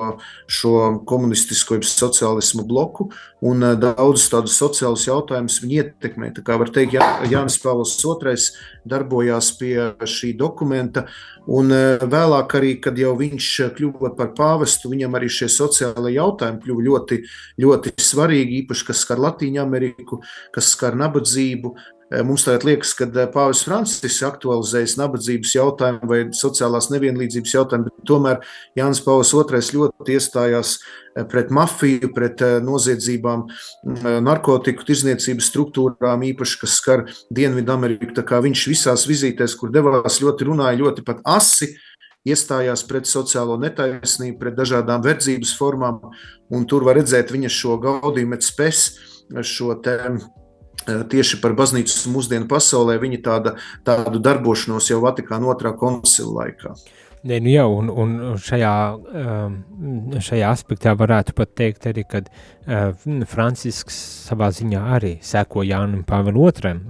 [0.52, 0.74] šo
[1.08, 3.08] komunistisko sociālismu bloku.
[3.39, 6.34] Un eh, daudzus tādus sociālus jautājumus viņi ietekmē.
[6.36, 8.36] Tā kā var teikt, Jā, Jānis Pāvils II
[8.84, 11.06] darbojās pie šī dokumenta,
[11.48, 16.65] un eh, vēlāk arī, kad jau viņš kļuva par pāvestu, viņam arī šie sociālai jautājumi
[16.67, 17.24] kļuva ļoti,
[17.63, 20.19] ļoti svarīgi, īpaši, kas skar Latīņu Ameriku,
[20.52, 26.19] kas skar nabadzību, Eh, mums tagad liekas, ka eh, Pāvils Francisks aktualizējas nabadzības jautājumu vai
[26.36, 28.41] sociālās nevienlīdzības jautājumu, bet tomēr
[28.78, 36.60] Jānis Pāvils II ļoti iestājās eh, pret mafiju, pret noziedzībām, mm, narkotiku tirzniecības struktūrām, īpaši,
[36.62, 38.12] kas skar Dienvidameriku.
[38.19, 41.71] Tā kā viņš visās vizītēs, kur devās, ļoti runāja, ļoti pat asi
[42.28, 45.99] iestājās pret sociālo netaisnību, pret dažādām verdzības formām,
[46.54, 48.38] un tur var redzēt viņa šo gaudījumu,
[49.43, 50.42] šo Eh,
[50.86, 53.55] tieši par baznīcas mūsdienu pasaulē, viņa tāda,
[53.88, 56.75] tādu darbošanos jau Vatikāna otrā koncila laikā.
[57.23, 58.71] Ne, nu jā, un, un šajā,
[59.15, 59.53] ehm,
[60.19, 66.41] šajā aspektā varētu pat teikt arī, ka uh, Francisks savā ziņā arī seko Jānam Pāvil
[66.43, 66.83] otram.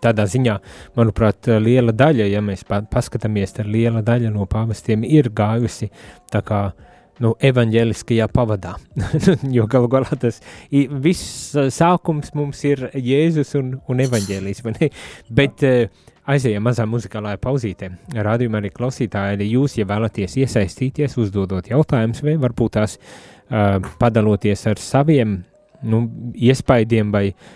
[0.00, 0.56] Tādā ziņā,
[0.96, 5.90] manuprāt, liela daļa, ja mēs paskatāmies, tad liela daļa no pāvestiem ir gājusi
[6.32, 6.87] tā kā uh,
[7.24, 8.76] nu, evaņģēliskajā pavadā.
[9.56, 14.64] jo galu galā tas viss sākums mums ir Jēzus un, un evaņģēlijs.
[15.40, 15.66] Bet
[16.28, 17.90] aizējām mazā muzikālā pauzītē.
[18.28, 24.82] Rādījumā arī klausītāji, jūs, ja vēlaties iesaistīties, uzdodot jautājumus, vai varbūt tās uh, padaloties ar
[24.82, 25.38] saviem
[25.88, 26.02] nu,
[26.34, 27.48] iespaidiem vai uh,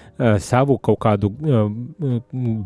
[0.42, 1.70] savu kaut kādu uh,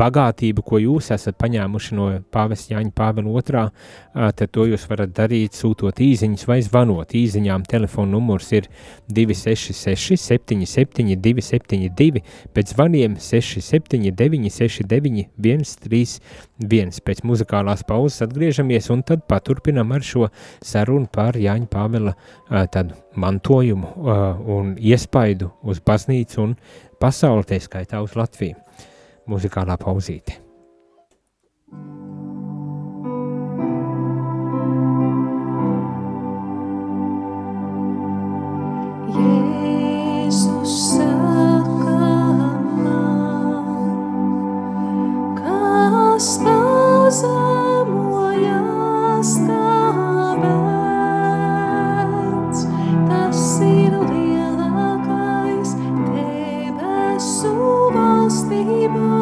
[0.00, 5.12] bagātību, ko jūs esat paņēmuši no pāvesta Jāņa Pāvila otrā, uh, tad to jūs varat
[5.16, 7.14] darīt sūtot īziņas vai zvanot.
[7.16, 8.68] Īziņām telefona numurs ir
[9.12, 12.24] 266 77 272,
[12.56, 17.00] pēc zvaniem 679 69 131.
[17.06, 20.30] Pēc muzikālās pauzes atgriežamies un tad paturpinam ar šo
[20.64, 22.16] sarunu par Jāņa Pāvila
[23.16, 23.92] mantojumu
[24.56, 26.56] un iespaidu uz baznīcu un
[27.00, 28.56] pasauli, tā skaitā uz Latviju.
[29.26, 30.38] Muzikālā pauzīte.
[39.16, 41.96] Jēzus saka
[46.44, 46.76] man,
[53.08, 53.48] kas
[58.56, 59.15] pazemojas tāpēc,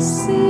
[0.00, 0.45] see.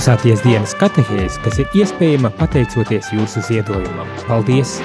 [0.00, 4.08] Klausāties dienas katehēs, kas ir iespējama pateicoties jūsu ziedojumam.
[4.24, 4.78] Paldies!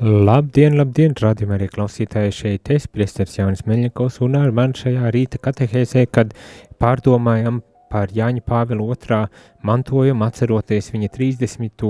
[0.00, 5.42] Labdien, labdien, rādījumā arī klausītāji šeit es, priesteris Jaunis Meļņakovs, un ar man šajā rīta
[5.44, 6.32] katehēzē, kad
[6.80, 7.60] pārdomājam
[7.92, 9.20] par Jāņa Pāvila otrā
[9.66, 11.84] mantojumu, atceroties viņa 30.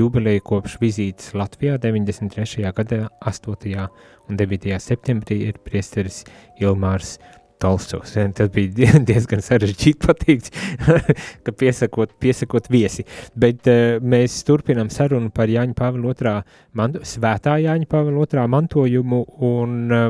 [0.00, 2.64] jubileju kopš vizītes Latvijā 93.
[2.72, 3.84] gadā 8.
[4.28, 4.76] Un 9.
[4.82, 6.24] septembrī ir priesteris
[6.60, 7.16] Ilmārs
[7.58, 8.12] Tolstovs.
[8.34, 10.50] Tas bija diezgan sarežģīti pateikt,
[11.44, 13.06] ka piesakot, piesakot viesi.
[13.38, 16.34] Bet uh, mēs turpinām sarunu par Jāņa Pāvila otrā,
[16.76, 20.08] manto, svētā Jāņa Pāvila otrā mantojumu un uh,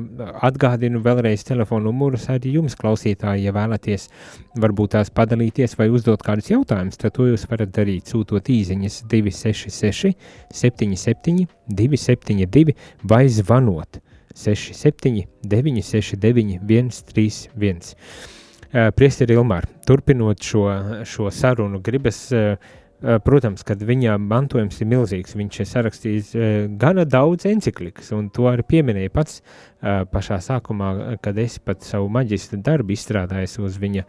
[0.48, 4.09] atgādinu vēlreiz telefonu numurus arī jums klausītāji, ja vēlaties
[4.59, 10.16] varbūt tās padalīties vai uzdot kādus jautājumus, tad to jūs varat darīt sūtot īziņas 266
[10.50, 12.74] 77 272
[13.07, 14.00] vai zvanot
[14.34, 17.94] 67, 969, 131.
[18.96, 20.64] Priesteri Ilmār, turpinot šo,
[21.06, 22.58] šo sarunu, gribas uh,
[23.00, 28.46] protams, kad viņa mantojums ir milzīgs, viņš ir sarakstījis eh, gana daudz encyklikas, un to
[28.48, 34.06] arī pieminēja pats eh, pašā sākumā, kad es pat savu maģistra darbu izstrādājis uz viņa,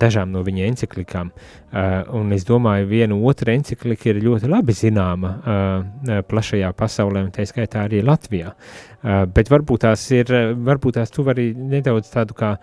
[0.00, 1.30] dažām no viņa encyklikām.
[2.16, 5.34] Un es domāju, viena otra encyklika ir ļoti labi zināma
[6.30, 8.54] plašajā pasaulē, un tā skaitā arī Latvijā.
[9.36, 10.32] Bet varbūt tās ir,
[10.64, 12.54] varbūt tās tu vari nedaudz tādu kā,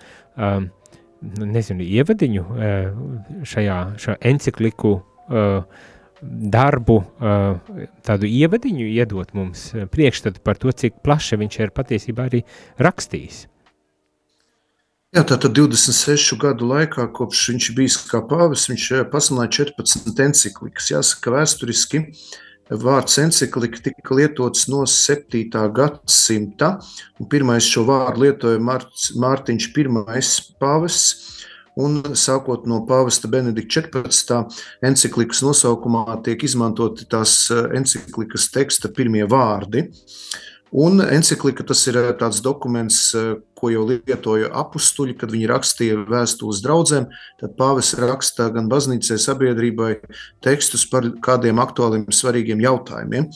[1.21, 2.45] nezinu, ievadiņu
[3.53, 4.97] šajā, šajā encykliku
[6.23, 12.29] darbu, uh, tādu ievadiņu iedot mums uh, priekšstatu par to, cik plaši viņš ir patiesībā
[12.29, 12.43] arī
[12.81, 13.47] rakstījis.
[15.13, 20.87] Jā, tātad 26 gadu laikā, kopš viņš bija kā pāvis, viņš pasludināja 14 encyklikas.
[20.89, 22.01] Jāsaka, vēsturiski
[22.81, 25.43] vārds encyklika tika lietots no 7.
[25.77, 26.71] gadsimta.
[27.29, 29.85] Pirmais šo vārdu lietoja Mārtiņš I
[30.57, 31.32] pāvests
[31.79, 34.39] un sākot no pāvesta Benedikta 14.
[34.85, 39.87] encyklikas nosaukumā tiek izmantoti tās eh, encyklikas teksta pirmie vārdi.
[40.73, 45.99] Un encyklika tas ir eh, tāds dokuments, eh, ko jau lietoja apstuļi, kad viņi rakstīja
[46.09, 47.05] vēstules draugiem.
[47.37, 49.91] Tad pāvis raksta gan baznīcai, sabiedrībai
[50.41, 53.29] tekstus par kādiem aktuāliem, svarīgiem jautājumiem.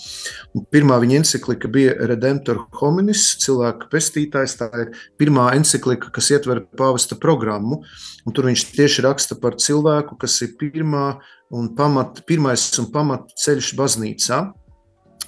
[0.58, 4.58] Un pirmā viņa encyklika bija Redemptor hominis, cilvēka pestītājs.
[4.58, 7.84] Tā ir pirmā encyklika, kas ietver pāvesta programmu.
[8.26, 11.20] Un tur viņš tieši raksta par cilvēku, kas ir pirmā
[11.54, 14.48] un pamat, pirmais un pamat ceļš baznīcā.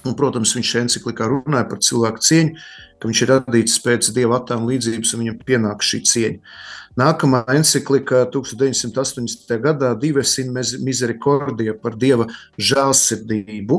[0.08, 2.62] Un, protams, viņš encyklikā runāja par cilvēku cieņu,
[3.00, 6.54] ka viņš ir radīts pēc dieva attēla līdzības un viņam pienāk šī cieņa.
[6.98, 9.50] Nākamā encyklika 1980.
[9.62, 12.26] gadā Dives in Misericordija par dieva
[12.58, 13.78] žēlsirdību,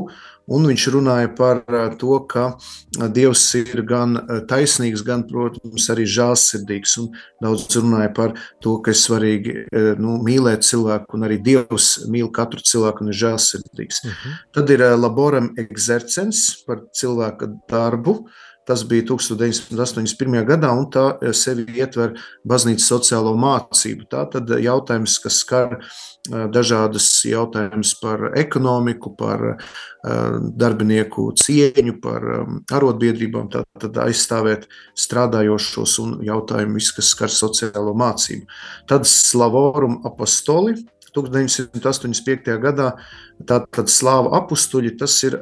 [0.52, 1.60] un viņš runāja par
[2.00, 2.46] to, ka
[3.14, 4.16] dievs ir gan
[4.48, 7.10] taisnīgs, gan, protams, arī žēlsirdīgs, un
[7.44, 9.56] daudz runāja par to, ka ir svarīgi
[10.00, 14.06] nu, mīlēt cilvēku, un arī dievs mīl katru cilvēku un ir žēlsirdīgs.
[14.08, 14.38] Mhm.
[14.56, 18.22] Tad ir laboram exercens par cilvēka darbu,
[18.64, 20.44] Tas bija 1981.
[20.46, 22.14] gadā, un tā eh, sevi ietver
[22.46, 24.06] baznīcas sociālo mācību.
[24.12, 29.56] Tā tad jautājums, kas skar eh, dažādas jautājumus par ekonomiku, par eh,
[30.62, 32.28] darbinieku cieņu, par
[32.78, 38.46] arotbiedrībām, tad aizstāvēt strādājošos un jautājumus, kas skar sociālo mācību.
[38.90, 40.76] Tad Slavorum apostoli
[41.12, 42.54] 1985.
[42.62, 42.92] gadā
[43.48, 45.34] tātad slāva apstuļi, tas ir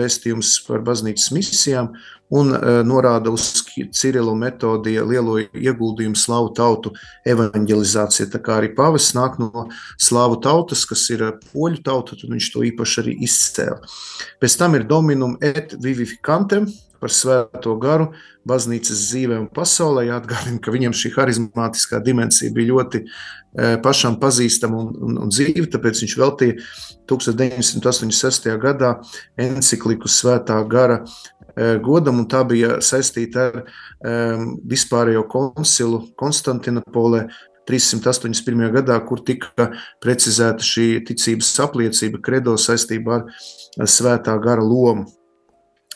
[0.00, 1.92] vēstījums par baznīcas misijām
[2.30, 2.52] un
[2.86, 3.48] norāda uz
[3.96, 6.92] Cirilu metodija lielo ieguldījumu slāvu tautu
[7.28, 8.28] evanģelizācijā.
[8.30, 9.66] Tā kā arī pavis nāk no
[9.98, 13.80] slāvu tautas, kas ir poļu tauta, tad viņš to īpaši arī izcēla.
[14.42, 18.10] Pēc tam ir dominum et vivificantem, par svēto garu
[18.48, 20.06] baznīcas dzīvē un pasaulē.
[20.10, 23.06] Jāatgādina, ka viņam šī harizmātiskā dimensija bija ļoti e,
[23.84, 26.58] pašam pazīstama un, un, un dzīva, tāpēc viņš veltīja
[27.10, 28.50] 1986.
[28.62, 28.94] gadā
[29.40, 31.08] encikliku svētā gara e,
[31.84, 37.26] godam, un tā bija saistīta ar um, vispārējo koncilu Konstantinopolē
[37.70, 38.66] 381.
[38.74, 39.70] gadā, kur tika
[40.02, 45.06] precizēta šī ticības apliecība kredo saistībā ar svētā gara lomu.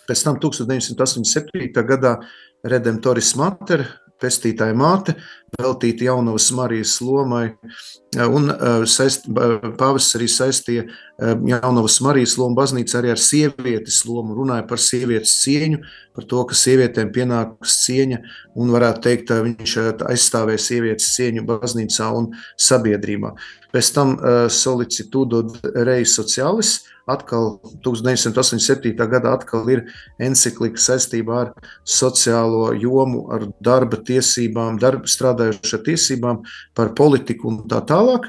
[0.05, 1.71] Pēc tam 1987.
[1.89, 2.19] gadā
[2.65, 3.87] Redemptoris Mater,
[4.21, 5.17] pestītāja māte,
[5.59, 7.49] veltīta jaunavas Marijas lomai,
[8.31, 8.53] un
[8.91, 9.27] saist,
[9.79, 10.85] pāvis arī saistīja
[11.19, 15.83] jaunavas Marijas lomu baznīca arī ar sievietes lomu, runāja par sievietes cieņu,
[16.15, 18.23] par to, ka sievietēm pienākas cieņa,
[18.61, 19.77] un varētu teikt, viņš
[20.13, 23.35] aizstāvēja sievietes cieņu baznīcā un sabiedrībā.
[23.75, 24.19] Pēc tam
[24.53, 25.47] solicitudo
[25.87, 28.95] rei sociālis, atkal 1987.
[28.97, 29.83] gadā atkal ir
[30.23, 31.51] encyklika saistībā ar
[31.85, 35.11] sociālo jomu, ar darba tiesībām, darba
[35.45, 36.43] strādājušā tiesībām,
[36.75, 38.29] par politiku un tā tālāk.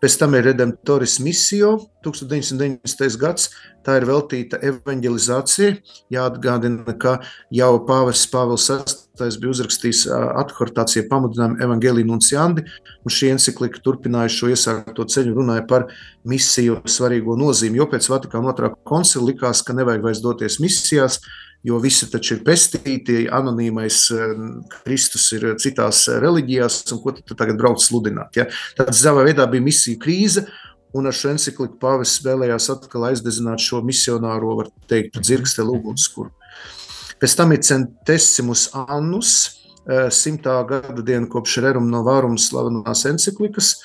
[0.00, 3.18] Pēc tam ir Redemptoris misio 1990.
[3.20, 3.50] gads,
[3.84, 5.78] tā ir veltīta evanģelizācijai.
[6.12, 12.64] Jāatgādina, ka jau Pāvests Pāvils VI bija uzrakstījis adhortāciju pamudinājumu Evangeliju Nunciandi,
[13.04, 15.86] un šī encyklika turpināja šo iesākto ceļu, runāja par
[16.26, 21.20] misiju svarīgo nozīmi, jo pēc Vatikāna otrā koncila likās, ka nevajag vairs doties misijās,
[21.64, 24.02] jo visi taču ir pestīti, anonīmais
[24.82, 28.36] Kristus ir citās reliģijās, un ko tad tagad brauc sludināt.
[28.36, 28.46] Ja?
[28.76, 30.44] Tad savā veidā bija misija krīze,
[30.94, 36.30] un ar šo encykliku pāvests vēlējās atkal aizdezināt šo misionāro, var teikt, dzirksteli ugunskura.
[37.22, 39.32] Pēc tam ir Centesimus Annus,
[39.88, 43.76] eh, simtā gada diena kopš Rerum no Vārum slavenās encyklikas,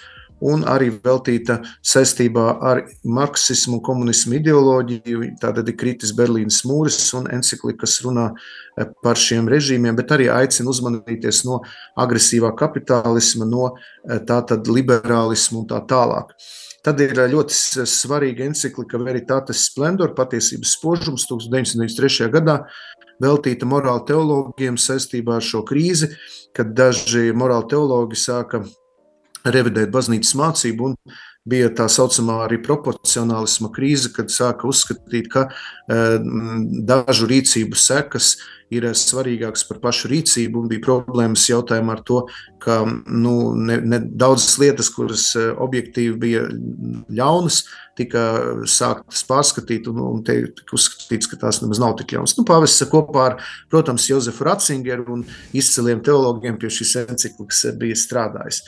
[0.45, 5.33] un arī veltīta saistībā ar marksismu un komunismu ideoloģiju.
[5.41, 10.29] Tātad ir kritis Berlīnas mūris un encyklika, kas runā eh, par šiem režīmiem, bet arī
[10.33, 11.61] aicina uzmanīties no
[11.99, 16.33] agresīvā kapitālisma, no eh, tātad liberālismu un tā tālāk.
[16.85, 22.29] Tad ir ļoti svarīga encyklika Veritates Splendor, patiesības spožums 1993.
[22.31, 22.61] gadā,
[23.19, 26.13] veltīta morāla teologiem saistībā ar šo krīzi,
[26.55, 28.63] kad daži morāla teologi sāka
[29.45, 30.93] revidēt baznīcas mācību
[31.49, 35.47] bija tā saucamā arī proporcionālisma krīze, kad sāka uzskatīt, ka
[35.87, 42.25] dažu rīcību sekas ir svarīgāks par pašu rīcību, un bija problēmas jautājumā ar to,
[42.59, 46.43] ka nu, ne, ne daudzas lietas, kuras e, objektīvi bija
[47.09, 47.63] ļaunas,
[47.99, 48.21] tika
[48.69, 52.35] sāktas pārskatīt, un, un tika uzskatīts, ka tās nemaz nav tik ļaunas.
[52.37, 53.37] Nu, Pāvests kopā ar,
[53.71, 58.61] protams, Jozefu Ratzingeru un izciliem teologiem pie šīs encyklikas bija strādājis.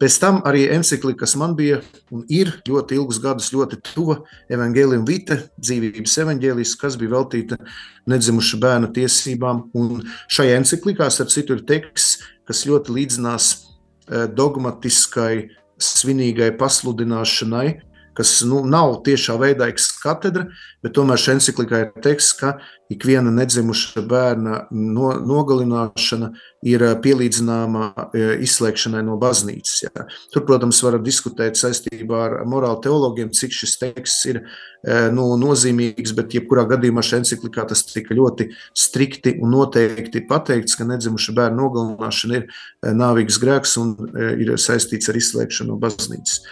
[0.00, 1.80] Pēc tam arī encyklika, kas man bija
[2.12, 4.20] un ir ļoti ilgus gadus ļoti tuva,
[4.52, 7.60] Evangelium Vite, dzīvības evaņģēlijas, kas bija veltīta
[8.10, 9.43] nedzimuša bērna tiesībām.
[9.76, 15.48] Un šajā encyklikā, starp citu, ir teksts, kas ļoti līdzinās eh, dogmatiskai,
[15.80, 17.68] svinīgai pasludināšanai,
[18.14, 20.46] kas nu, nav tiešā veidā ekskatedra,
[20.84, 22.54] bet tomēr šajā encyklikā ir teksts, ka
[22.92, 26.30] ikviena nedzimuša bērna no, nogalināšana
[26.64, 29.76] ir eh, pielīdzināma eh, izslēgšanai no baznīcas.
[29.86, 30.06] Jā.
[30.32, 36.14] Tur, protams, var diskutēt saistībā ar morāla teologiem, cik šis teksts ir eh, nu, nozīmīgs,
[36.16, 41.62] bet jebkurā gadījumā šajā encyklikā tas tika ļoti strikti un noteikti pateikts, ka nedzimuša bērna
[41.62, 42.48] nogalināšana ir
[42.94, 43.94] nāvīgs grēks un
[44.36, 46.42] ir saistīts ar izslēgšanu no baznīcas.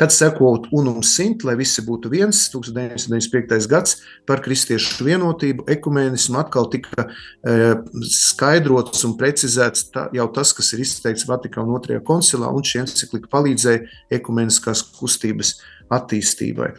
[0.00, 3.68] Tad sekot unum simt, lai visi būtu viens, 1995.
[3.70, 7.74] gads par kristiešu vienotību, ekumēnismu atkal tika e,
[8.12, 13.30] skaidrots un precizēts tā, jau tas, kas ir izteikts Vatikāna otrajā koncilā, un šī encyklika
[13.32, 13.84] palīdzēja
[14.18, 15.56] ekumeniskās kustības
[15.92, 16.72] attīstībai.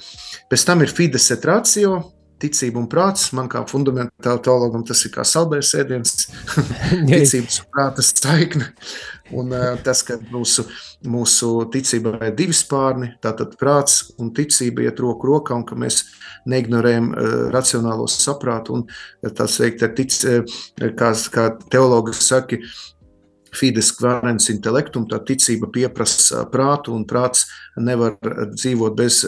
[0.49, 1.99] Pēc tam ir Fides et Ratio,
[2.43, 3.32] ticība un prāts.
[3.36, 6.13] Man kā fundamentālam teologam tas ir kā saldējs ēdiens,
[7.10, 8.69] ticības un prāta saikne.
[9.34, 10.65] Un uh, tas, ka mūsu,
[11.10, 16.03] mūsu ticībā ir divi spārni, tātad prāts un ticība iet roku rokā, un ka mēs
[16.49, 18.82] neignorējam uh, racionālo saprātu.
[18.82, 20.58] Un tas veikt ar tic, uh,
[20.99, 22.60] kā, kā teologi saka,
[23.53, 27.45] Fides kvarens intelektum, tā ticība pieprasa prātu, un prāts
[27.77, 28.17] nevar
[28.53, 29.21] dzīvot bez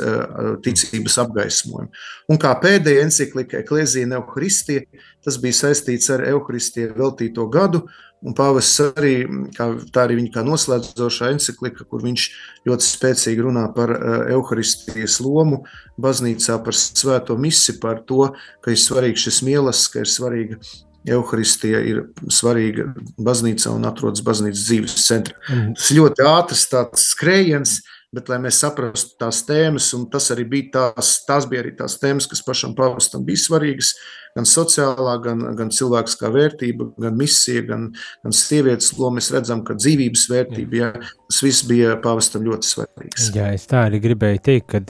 [0.65, 1.91] ticības apgaismojuma.
[2.31, 4.83] Un kā pēdējā encyklika Eklezija Neuharistie,
[5.25, 7.85] tas bija saistīts ar Euharistie veltīto gadu,
[8.25, 9.13] un pāvests arī,
[9.53, 12.25] kā, tā arī viņa kā noslēdzošā encyklika, kur viņš
[12.65, 13.93] ļoti spēcīgi runā par
[14.33, 15.61] Euharistijas lomu
[16.01, 18.32] baznīcā, par svēto misi, par to,
[18.65, 20.59] ka ir svarīgs šis mielas, ka ir svarīga
[21.06, 22.88] Euharistija ir svarīga
[23.22, 25.38] baznīca un atrodas baznīcas dzīves centrā.
[25.49, 25.76] Mm.
[25.78, 26.66] Tas ļoti ātrs
[27.01, 27.80] skrējiens,
[28.16, 31.97] bet lai mēs saprastu tās tēmas, un tas arī bija tās, tās bija arī tās
[32.01, 33.91] tēmas, kas pašam pavastam bija svarīgas,
[34.36, 37.88] gan sociālā, gan, gan cilvēks kā vērtība, gan misija, gan,
[38.24, 39.20] gan sievietes loma.
[39.20, 40.91] Mēs redzam, ka dzīvības vērtība, jā,
[41.30, 43.32] tas viss bija pavastam ļoti svarīgs.
[43.36, 44.84] Jā, es tā arī gribēju teikt, ka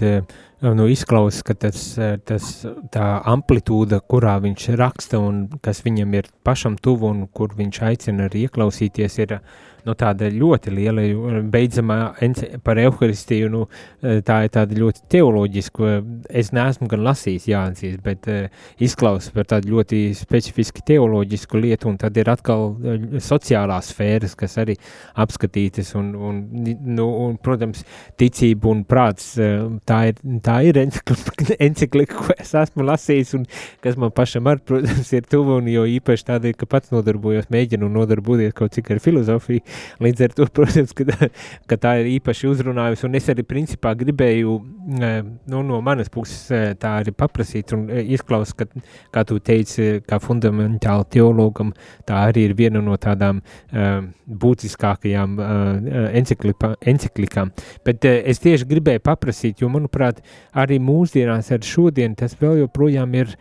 [0.74, 1.82] nu, izklausās, ka tas,
[2.26, 2.50] tas,
[2.94, 8.30] tā amplitūda, kurā viņš raksta un kas viņam ir pašam tuvu un kur viņš aicina
[8.30, 9.38] arī ieklausīties, ir
[9.86, 11.04] no tāda ļoti liela,
[11.52, 12.00] beidzamā
[12.66, 13.64] par evaharistiju, nu,
[14.02, 15.92] tā ir tāda ļoti teoloģiska,
[16.42, 18.28] es neesmu gan lasījis Jānisīs, bet
[18.82, 22.74] izklausās par tādu ļoti specifiski teoloģisku lietu, un tad ir atkal
[23.24, 24.78] sociālās sfēras, kas arī
[25.22, 26.42] apskatītas, un, un,
[26.86, 27.86] nu, un protams,
[28.20, 29.34] ticība un prāts,
[29.88, 33.46] tā ir, tā ir encyklika, ko es esmu lasījis, un
[33.84, 37.90] kas man pašam ar, protams, ir tuvu, un jo īpaši tādēļ, ka pats nodarbojos, mēģinu
[37.92, 39.64] nodarboties kaut cik ar filozofiju,
[40.04, 41.30] Līdz ar to, protams, ka,
[41.70, 44.56] ka tā ir īpaši uzrunājusi, un es arī principā gribēju
[45.02, 46.48] nu, no manas puses
[46.82, 48.68] tā arī paprasīt, un izklausās, ka,
[49.14, 51.74] kā tu teici, kā fundamentāli teologam,
[52.08, 53.42] tā arī ir viena no tādām
[54.46, 55.38] būtiskākajām
[56.22, 57.52] enciklikām.
[57.86, 60.22] Bet es tieši gribēju paprasīt, jo, manuprāt,
[60.54, 63.36] arī mūsdienās ar šodien tas vēl joprojām ir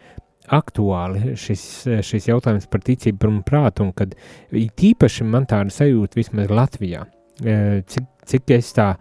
[0.52, 1.64] aktuāli šis,
[2.04, 4.14] šis jautājums par ticību un prātu, un kad
[4.52, 7.04] tīpaši man tāda sajūta vismaz Latvijā,
[7.40, 8.94] e, cik, cik es tā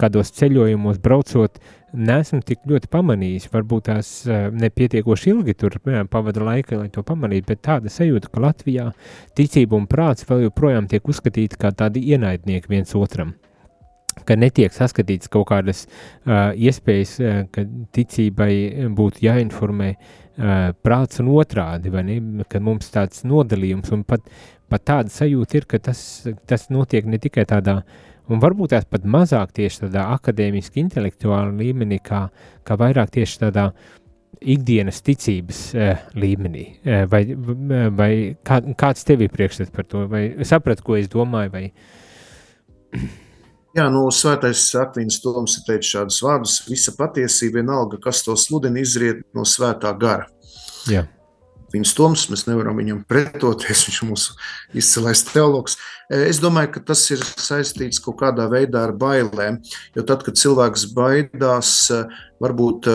[0.00, 1.58] kādos ceļojumos braucot,
[1.96, 7.04] nesmu tik ļoti pamanījis, varbūt tās e, nepietiekoši ilgi tur jā, pavada laika, lai to
[7.06, 8.90] pamanītu, bet tāda sajūta, ka Latvijā
[9.38, 13.34] ticība un prāts vēl joprojām tiek uzskatīti kā tādi ienaidnieki viens otram.
[14.26, 17.64] Ka netiek saskatīts kaut kādas uh, iespējas, uh, ka
[17.96, 19.94] ticībai būtu jāinformē
[20.40, 24.24] prāts un otrādi, vai ne, ka mums tāds nodalījums un pat,
[24.70, 26.00] pat tāda sajūta ir, ka tas,
[26.48, 27.80] tas notiek ne tikai tādā,
[28.30, 32.26] un varbūt tās pat mazāk tieši tādā akadēmiski intelektuāla līmenī, kā,
[32.64, 33.70] kā vairāk tieši tādā
[34.40, 37.24] ikdienas ticības uh, līmenī, uh, vai,
[37.92, 38.12] vai
[38.46, 41.66] kā, kāds tev ir priekšstats par to, vai saprat, ko es domāju, vai
[43.76, 48.82] Jā, nu, svētais Akvīns Toms ir teicis šādus vārdus: visa patiesība, vienalga, kas to sludina,
[48.82, 50.26] izriet no svētā gara.
[50.90, 51.04] Jā.
[51.70, 54.34] Viņas toms, mēs nevaram viņam pretoties, viņš ir mūsu
[54.74, 55.78] izcilais teologs.
[56.10, 59.60] Es domāju, ka tas ir saistīts kaut kādā veidā ar bailēm,
[59.94, 61.76] jo tad, kad cilvēks baidās
[62.42, 62.90] varbūt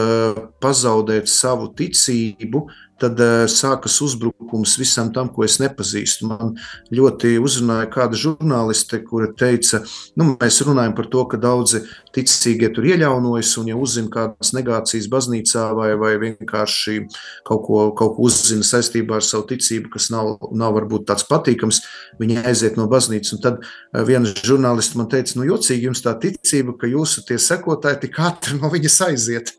[0.60, 2.66] pazaudēt savu ticību,
[3.02, 6.30] tad uh, sākas uzbrukums visam tam, ko es nepazīstu.
[6.30, 6.56] Man
[6.96, 9.82] ļoti uzrunāja kāda žurnāliste, kura teica,
[10.20, 11.84] nu, mēs runājam par to, ka daudzi
[12.16, 17.02] ticīgie tur ieļaunojas un ja uzzina kādas negācijas baznīcā vai, vai vienkārši
[17.48, 21.82] kaut ko, kaut ko uzzina saistībā ar savu ticību, kas nav, nav varbūt tāds patīkams,
[22.22, 23.36] viņi aiziet no baznīcas.
[23.36, 27.40] Un tad uh, viena žurnāliste man teica, nu, jocīgi jums tā ticība, ka jūsu tie
[27.42, 29.52] sekotāji tik ātri no viņas aiziet.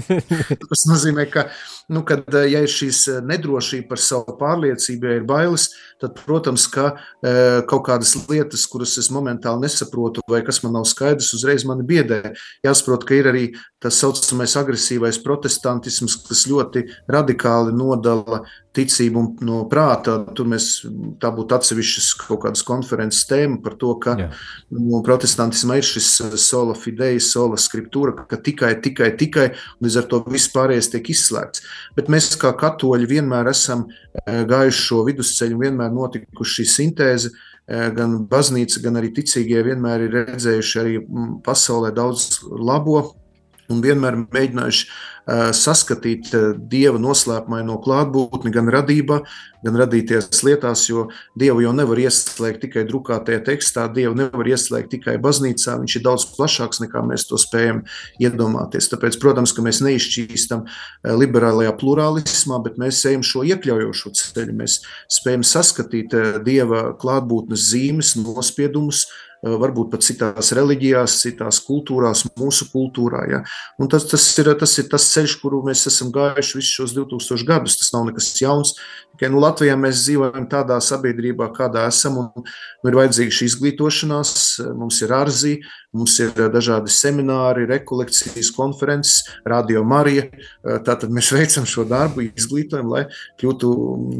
[0.70, 1.50] tas nozīmē, ka,
[1.92, 6.64] nu, kad, ja ir šīs eh, nedrošība par savu pārliecību, ja ir bailes, tad, protams,
[6.72, 6.86] ka
[7.20, 7.32] e,
[7.68, 12.32] kaut kādas lietas, kuras es momentāli nesaprotu, vai kas man nav skaidrs, uzreiz mani biedē.
[12.64, 13.44] Jāsaprot, ka ir arī
[13.82, 18.44] tas saucamais agresīvais protestantisms, kas ļoti radikāli nodala
[18.76, 20.16] ticību no prāta.
[20.36, 20.68] Tur mēs
[21.22, 24.28] tā būtu atsevišķas kaut kādas konferences tēma par to, ka Jā.
[24.76, 30.00] nu, protestantismā ir šis eh, sola fidei, sola skriptūra, ka tikai, tikai, tikai, un līdz
[30.02, 31.64] ar to viss pārējais tiek izslēgts.
[31.98, 37.32] Bet mēs kā katoļi vienmēr esam eh, gājuši šo vidusceļu, vienmēr notikuši šī sintēze,
[37.66, 43.02] eh, gan baznīca, gan arī ticīgie vienmēr ir redzējuši arī mm, pasaulē daudz labo
[43.70, 44.90] un vienmēr mēģinājuši
[45.54, 46.32] saskatīt
[46.70, 49.20] dieva noslēpumaino klātbūtni gan radībā,
[49.62, 51.04] gan radīties lietās, jo
[51.38, 55.76] dievu jau nevar ieslēgt tikai drukātajā tekstā, dievu nevar ieslēgt tikai baznīcā.
[55.82, 57.84] Viņš ir daudz plašāks nekā mēs to spējam
[58.18, 58.90] iedomāties.
[58.90, 60.66] Tāpēc, protams, ka mēs neizšķīstam
[61.20, 64.56] liberālajā plurālismā, bet mēs ejam šo iekļaujošo ceļu.
[64.64, 64.80] Mēs
[65.20, 66.16] spējam saskatīt
[66.46, 69.06] dieva klātbūtnes zīmes, nospiedumus,
[69.42, 73.24] varbūt pat citās reliģijās, citās kultūrās, mūsu kultūrā.
[73.30, 73.42] Ja?
[73.80, 77.46] Un tas, tas, ir, tas ir tas ceļš, kuru mēs esam gājuši visus šos 2000
[77.48, 77.78] gadus.
[77.80, 78.74] Tas nav nekas jauns.
[79.14, 82.44] Tikai nu, Latvijā mēs dzīvojam tādā sabiedrībā, kādā esam, un nu,
[82.88, 84.34] ir vajadzīga šī izglītošanās,
[84.76, 85.54] mums ir ārzī,
[85.96, 90.28] mums ir dažādi semināri, rekolekcijas, konferences, radio Marija.
[90.86, 93.04] Tātad mēs veicam šo darbu, izglītojam, lai
[93.40, 93.70] kļūtu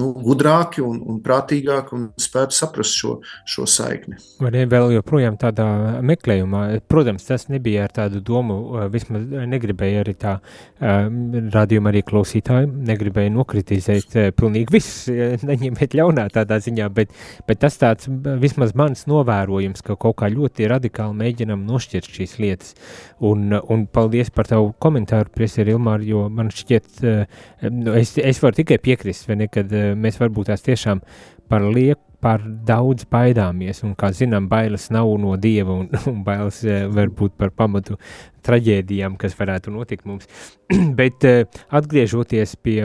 [0.00, 3.18] nu, gudrāki un, un prātīgāki un spētu saprast šo,
[3.48, 4.18] šo saikni.
[4.42, 5.68] Vai ne vēl joprojām tādā
[6.06, 6.64] meklējumā?
[6.90, 8.58] Protams, tas nebija ar tādu domu,
[8.90, 10.36] vismaz negribēja arī tā
[10.80, 15.06] radījuma arī klausītāji, negribēja nokritizēt pilnīgi viss,
[15.50, 17.14] neņemiet ļaunā tādā ziņā, bet,
[17.46, 18.10] bet tas tāds
[18.42, 22.74] vismaz mans novērojums, ka kaut kā ļoti radikāli mēģinam varam nošķirt šīs lietas.
[23.20, 27.26] Un, un paldies par tavu komentāru, Prieseri Ilmār, jo man šķiet, eh,
[27.70, 31.02] nu, es, es varu tikai piekrist, vai ne, kad eh, mēs varbūt tās tiešām
[31.48, 36.58] par lieku par daudz baidāmies, un, kā zinām, bailes nav no dieva, un, un bailes
[36.66, 37.96] uh, var būt par pamatu
[38.44, 40.28] traģēdijām, kas varētu notikt mums.
[40.98, 42.84] Bet atgriežoties pie,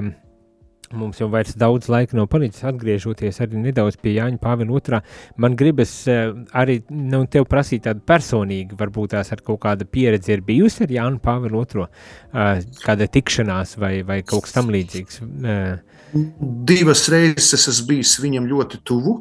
[0.95, 5.01] Mums jau vairs daudz laika nav palicis, atgriežoties arī nedaudz pie Jāņa Pāvila otrā.
[5.41, 10.33] Man gribas uh, arī nu, tev prasīt tādu personīgu, varbūt tās ar kaut kāda pieredze
[10.35, 15.21] ir bijusi ar Jānu Pāvilu otro, uh, kāda tikšanās vai, vai kaut kas tam līdzīgs.
[15.25, 15.95] Uh.
[16.71, 19.19] Divas reizes es bijis viņam ļoti tuvu.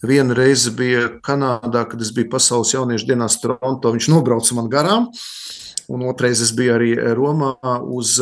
[0.00, 3.92] Viena reize bija Kanādā, kad es biju Pasaules jauniešu dienās Toronto.
[3.92, 5.10] Viņš nobrauca man garām.
[5.90, 7.52] Un otrreiz es biju arī Romā
[7.90, 8.14] uz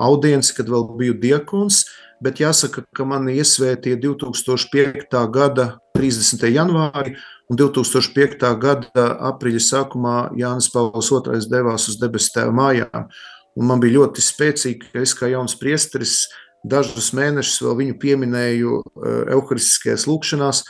[0.00, 1.84] audienci, kad vēl biju diakons.
[2.20, 5.20] Bet jāsaka, ka mani iesvētīja 2005.
[5.32, 5.66] gada
[5.96, 6.44] 30.
[6.52, 7.14] janvārī,
[7.48, 8.44] un 2005.
[8.60, 13.08] gada aprīļa sākumā Jānis Pāvils II devās uz debesu tēva mājām.
[13.56, 16.28] Un man bija ļoti spēcīgi, ka es kā jauns priesteris
[16.60, 18.76] dažus mēnešus vēl viņu pieminēju
[19.32, 20.62] Euharistiskajās lūkšanās,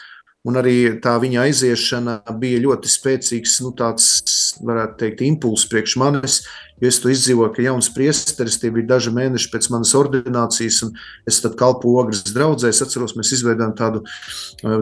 [0.48, 4.06] Un arī tā viņa aiziešana bija ļoti spēcīgs, nu, tāds,
[4.64, 6.40] varētu teikt, impulss priekš manis.
[6.80, 10.94] Es to izdzīvoju, ka jauns priesteris, bija daži mēneši pēc manas ordinācijas, un
[11.28, 12.70] es tad kalpoju ogres draudzē.
[12.72, 14.00] Es atceros, mēs izveidojām tādu,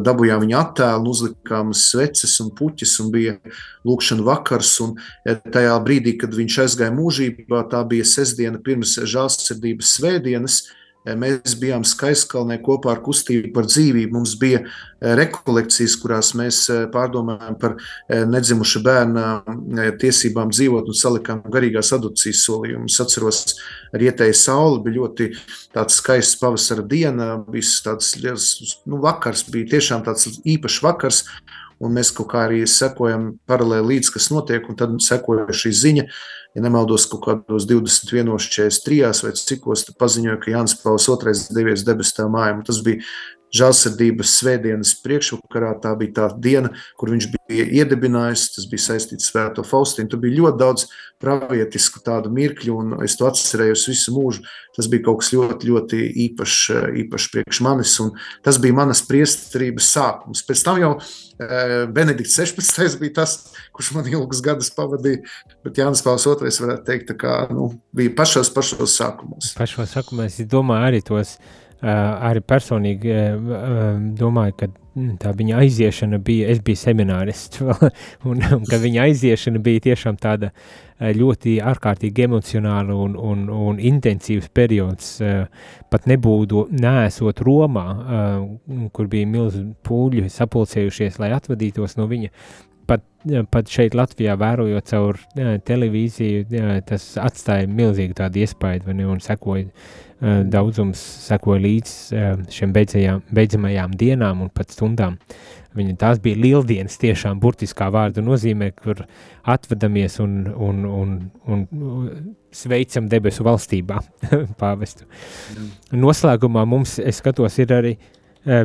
[0.06, 3.36] dabujām viņa attēlu, uzlikām sveces un puķis, un bija
[3.88, 4.76] lūkšana vakars.
[4.86, 4.94] Un
[5.26, 10.62] tajā brīdī, kad viņš aizgāja mūžībā, tā bija sestdiena pirms žālsirdības svētdienas,
[11.16, 14.12] Mēs bijām Skaiskalnē kopā ar kustību par dzīvību.
[14.16, 19.26] Mums bija eh, rekolekcijas, kurās mēs eh, pārdomājām par eh, nedzimuša bērna
[20.00, 22.96] tiesībām dzīvot un salikām garīgās adopcijas solījumus.
[22.98, 23.42] Es atceros,
[23.96, 25.30] rietēja saule, bija ļoti
[25.94, 28.14] skaists pavasara diena, bija tāds
[28.84, 31.22] nu, vakars, bija tiešām tāds īpašs vakars.
[31.78, 36.04] Un mēs kaut kā arī sekojam paralēli līdz, kas notiek, un tad sekoja šī ziņa,
[36.56, 42.16] ja nemaldos, kaut kādos 21, 43 vai cikos, paziņoja, ka Jānis Pauls II devies debesu
[42.16, 42.56] tā mājā.
[42.66, 43.04] Tas bija
[43.54, 45.74] žēlsirdības svētdienas priekšvakarā.
[45.82, 48.48] Tā bija tā diena, kur viņš bija iedibinājis.
[48.56, 50.10] Tas bija saistīts ar Svēto Faustīnu.
[50.12, 50.88] Tur bija ļoti daudz
[51.18, 54.44] pravietisku tādu mirkļu, un es to atcerējos visu mūžu.
[54.76, 56.58] Tas bija kaut kas ļoti, ļoti īpašs,
[57.02, 58.12] īpašs priekš manis, un
[58.46, 60.44] tas bija manas priesterības sākums.
[60.46, 61.48] Pēc tam jau e,
[61.94, 63.00] Benedikts 16.
[63.02, 63.38] bija tas,
[63.74, 65.24] kurš man ilgus gadus pavadīja,
[65.66, 69.56] bet Jānis Pāvils II varētu teikt, kā, nu, bija pašos, pašos sākumos.
[69.58, 71.38] Pašos sākumos, es domāju, arī tos
[71.82, 73.14] arī personīgi
[74.18, 77.62] domāju, ka mm, tā viņa aiziešana bija, es biju seminārists,
[78.28, 80.50] un, un ka viņa aiziešana bija tiešām tāda
[80.98, 85.18] ļoti ārkārtīgi emocionāla un, un, un intensīvs periods,
[85.90, 87.86] pat nebūtu, nesot Romā,
[88.92, 92.32] kur bija milz pūļi sapulcējušies, lai atvadītos no viņa,
[92.90, 93.06] pat,
[93.54, 95.22] pat šeit Latvijā vērojot caur
[95.70, 100.98] televīziju, tas atstāja milzīgu tādu iespaidu, un sekoja Eh, daudzums
[101.28, 105.18] sekoja līdz eh, šiem beidzajām, beidzamajām dienām un pat stundām.
[105.78, 109.04] Viņa tās bija lieldienas tiešām burtiskā vārda nozīmē, kur
[109.46, 111.12] atvadamies un, un, un,
[111.46, 111.66] un
[112.50, 114.00] sveicam debesu valstībā
[114.60, 115.06] pāvestu.
[115.94, 117.94] Noslēgumā mums, es skatos, ir arī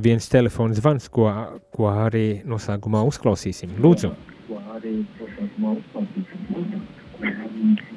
[0.02, 1.30] viens telefons zvans, ko,
[1.76, 3.70] ko arī noslēgumā uzklausīsim.
[3.84, 4.10] Lūdzu!
[4.48, 7.93] Ko arī noslēgumā uzklausīsim.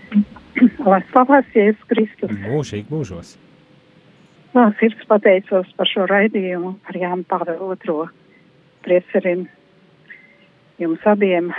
[0.91, 2.33] Lai slavēts Jēzus Kristus.
[2.47, 3.35] Mūžīgi mūžos.
[4.57, 8.07] No sirds pateicos par šo raidījumu, par Jānu Pāvelu otro
[8.87, 9.45] priecerim
[10.81, 11.53] jums abiem.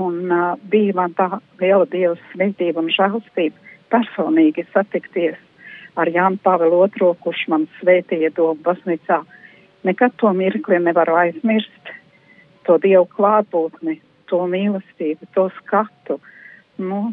[0.00, 1.28] Un uh, bija man tā
[1.60, 5.36] liela Dieva svētība un žēlstība personīgi satikties
[6.00, 9.20] ar Jānu Pāvelu otro, kurš man svētīja domu baznīcā.
[9.84, 11.92] Nekad to mirkli nevaru aizmirst,
[12.66, 13.98] to Dievu klātbūtni,
[14.30, 16.18] to mīlestību, to skatu.
[16.80, 17.10] Nu,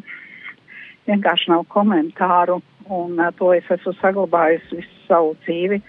[1.09, 5.81] vienkārši nav komentāru un uh, to es esmu saglabājis visu savu dzīvi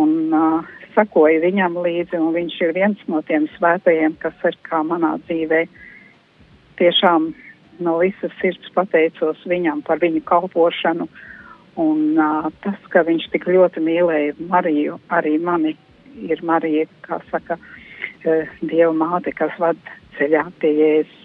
[0.00, 4.82] un uh, sakoju viņam līdzi, un viņš ir viens no tiem svētajiem, kas ir kā
[4.86, 5.64] manā dzīvē.
[6.80, 7.30] Tiešām
[7.84, 11.08] no visas sirds pateicos viņam par viņu kalpošanu,
[11.80, 15.76] un uh, tas, ka viņš tik ļoti mīlēja Mariju, arī mani
[16.26, 19.80] ir Marija, kā saka, uh, Dieva māte, kas vad
[20.18, 21.19] ceļā pie Jēzus.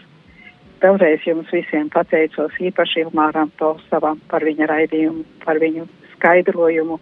[0.81, 6.99] Vēlreiz jums visiem pateicos, īpaši Ilmāram Tolsavam par viņa raidījumu, par viņu skaidrojumu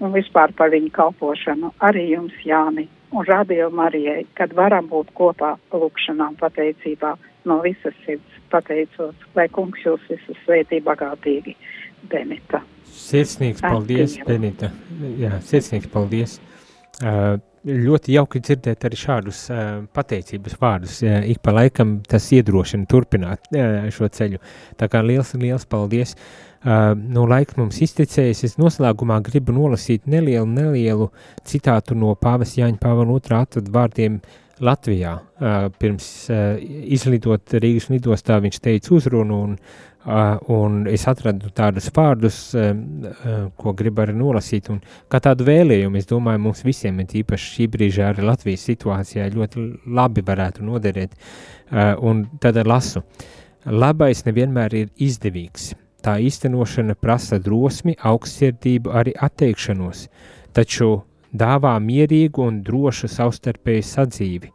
[0.00, 1.72] un vispār par viņu kalpošanu.
[1.84, 7.16] Arī jums, Jāni, un Radio Marijai, kad varam būt kopā lūkšanām pateicībā
[7.48, 11.56] no visas sirds pateicos, lai kungs jūs visus svētī bagātīgi,
[12.10, 12.62] Benita.
[12.90, 14.70] Sirsnīgs paldies, Benita.
[15.20, 16.38] Jā, sirsnīgs paldies.
[17.00, 21.00] Uh, ļoti jauki dzirdēt arī šādus uh, pateicības vārdus.
[21.04, 24.40] Uh, ik pa laikam tas iedrošina turpināt uh, šo ceļu.
[24.80, 26.16] Tā kā liels, liels paldies.
[26.60, 28.44] Uh, nu, laiks mums iztecējis.
[28.48, 31.10] Es noslēgumā gribu nolasīt nelielu, nelielu
[31.48, 34.20] citātu no Pāvesa Jāņa Pāvela otrā atvadu vārdiem
[34.60, 35.14] Latvijā.
[35.80, 36.06] Pirms
[36.92, 39.54] izlidot Rīgas lidostā viņš teica uzrunu, un,
[40.04, 42.38] un es atradu tādus vārdus,
[43.60, 44.80] ko gribu arī nolasīt, un
[45.12, 49.66] kā tādu vēlējumu, es domāju, mums visiem, ir īpaši šī brīža arī Latvijas situācijā, ļoti
[49.86, 51.18] labi varētu noderēt,
[52.00, 53.04] un tad lasu.
[53.68, 55.74] Labais nevienmēr ir izdevīgs.
[56.00, 60.06] Tā īstenošana prasa drosmi, augstsirdību, arī atteikšanos,
[60.56, 61.02] taču
[61.36, 64.48] dāvā mierīgu un drošu savstarpēju sadzīvi.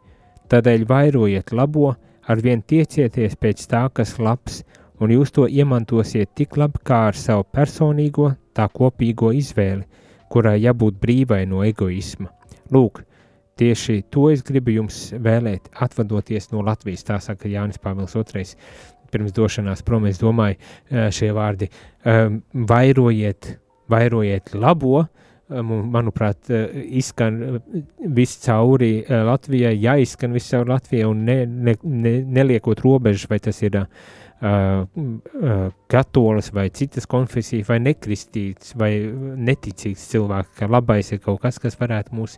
[0.50, 1.92] Tādēļ vairojiet labo,
[2.26, 4.64] arvien tiecieties pēc tā, kas labs,
[5.00, 9.84] un jūs to iemantosiet tik labi kā ar savu personīgo, tā kopīgo izvēli,
[10.32, 12.30] kurai jābūt brīvai no egoisma.
[12.72, 13.02] Lūk,
[13.60, 18.48] tieši to es gribu jums vēlēt, atvadoties no Latvijas, tā saka Jānis Pāvils II.
[19.12, 21.68] Pirms došanās prom es domāju eh, šie vārdi,
[22.04, 23.52] um, vairojiet,
[23.92, 27.60] vairojiet labo, uh, manuprāt, izskan
[28.00, 33.62] viss cauri Latvijai, jāizskan viss cauri Latvijai un ne, ne, ne, neliekot robežas, vai tas
[33.62, 33.86] ir uh,
[35.88, 38.90] katolis vai citas konfesijas vai nekristīts vai
[39.48, 42.36] neticīgs cilvēks, ka labais ir kaut kas, kas varētu mūs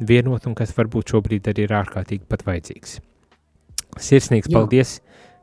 [0.00, 2.98] vienot un kas varbūt šobrīd arī ir ārkārtīgi pat vajadzīgs.
[3.96, 4.58] Sirsnīgs Jā.
[4.58, 4.98] paldies!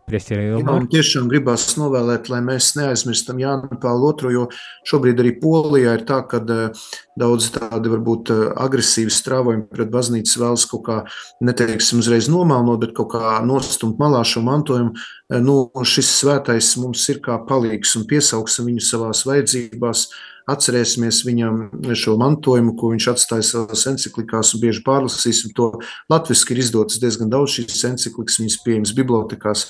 [0.06, 4.43] Jā, man tiešām gribās novēlēt, lai mēs neaizmirstam Jānu Pālu II, jo
[4.86, 6.84] šobrīd arī Polijā ir tā, ka eh,
[7.18, 10.99] daudz tādi varbūt eh, agresīvi strāvojumi pret baznīcas vēlas kaut kā,
[11.41, 14.93] neteiksim uzreiz nomēlnot, bet kaut kā nostumt malā šo mantojumu.
[14.93, 20.06] Eh, nu, šis svētais mums ir kā palīgs un piesauksim viņu savās vajadzībās,
[20.45, 21.61] Atcerēsimies viņam
[21.97, 25.71] šo mantojumu, ko viņš atstāja savās encyklikās, un bieži pārlasīsim to.
[26.11, 29.63] Latvijas ir izdotas diezgan daudz šīs encyklikas, viņas pieejamas bibliotekās.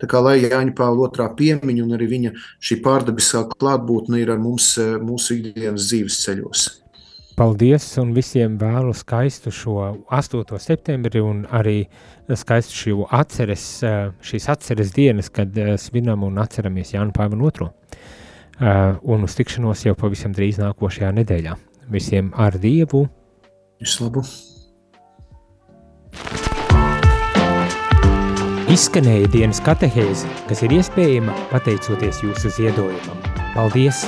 [0.00, 2.32] Tā kā lai Jāņa Pāvila otrā piemiņa un arī viņa
[2.64, 4.72] šī pārdabiskā klātbūtne ir ar mums
[5.04, 6.70] mūsu ikdienas dzīves ceļos.
[7.36, 9.76] Paldies, un visiem vēlu skaistu šo
[10.12, 10.58] 8.
[10.60, 11.78] septembri, un arī
[12.28, 13.64] skaistu šo atceres,
[14.24, 17.70] šīs atceres dienas, kad svinam un atceramies Jānu Pāvilu II.
[18.62, 21.56] Uh, un uz tikšanos jau pavisam drīz nākošajā nedēļā.
[21.90, 23.08] Visiem ar Dievu!
[23.82, 24.30] Vislabāk!
[28.70, 33.26] Izskanēja dienas katehēze, kas ir iespējama pateicoties jūsu ziedojumam.
[33.56, 34.06] Paldies!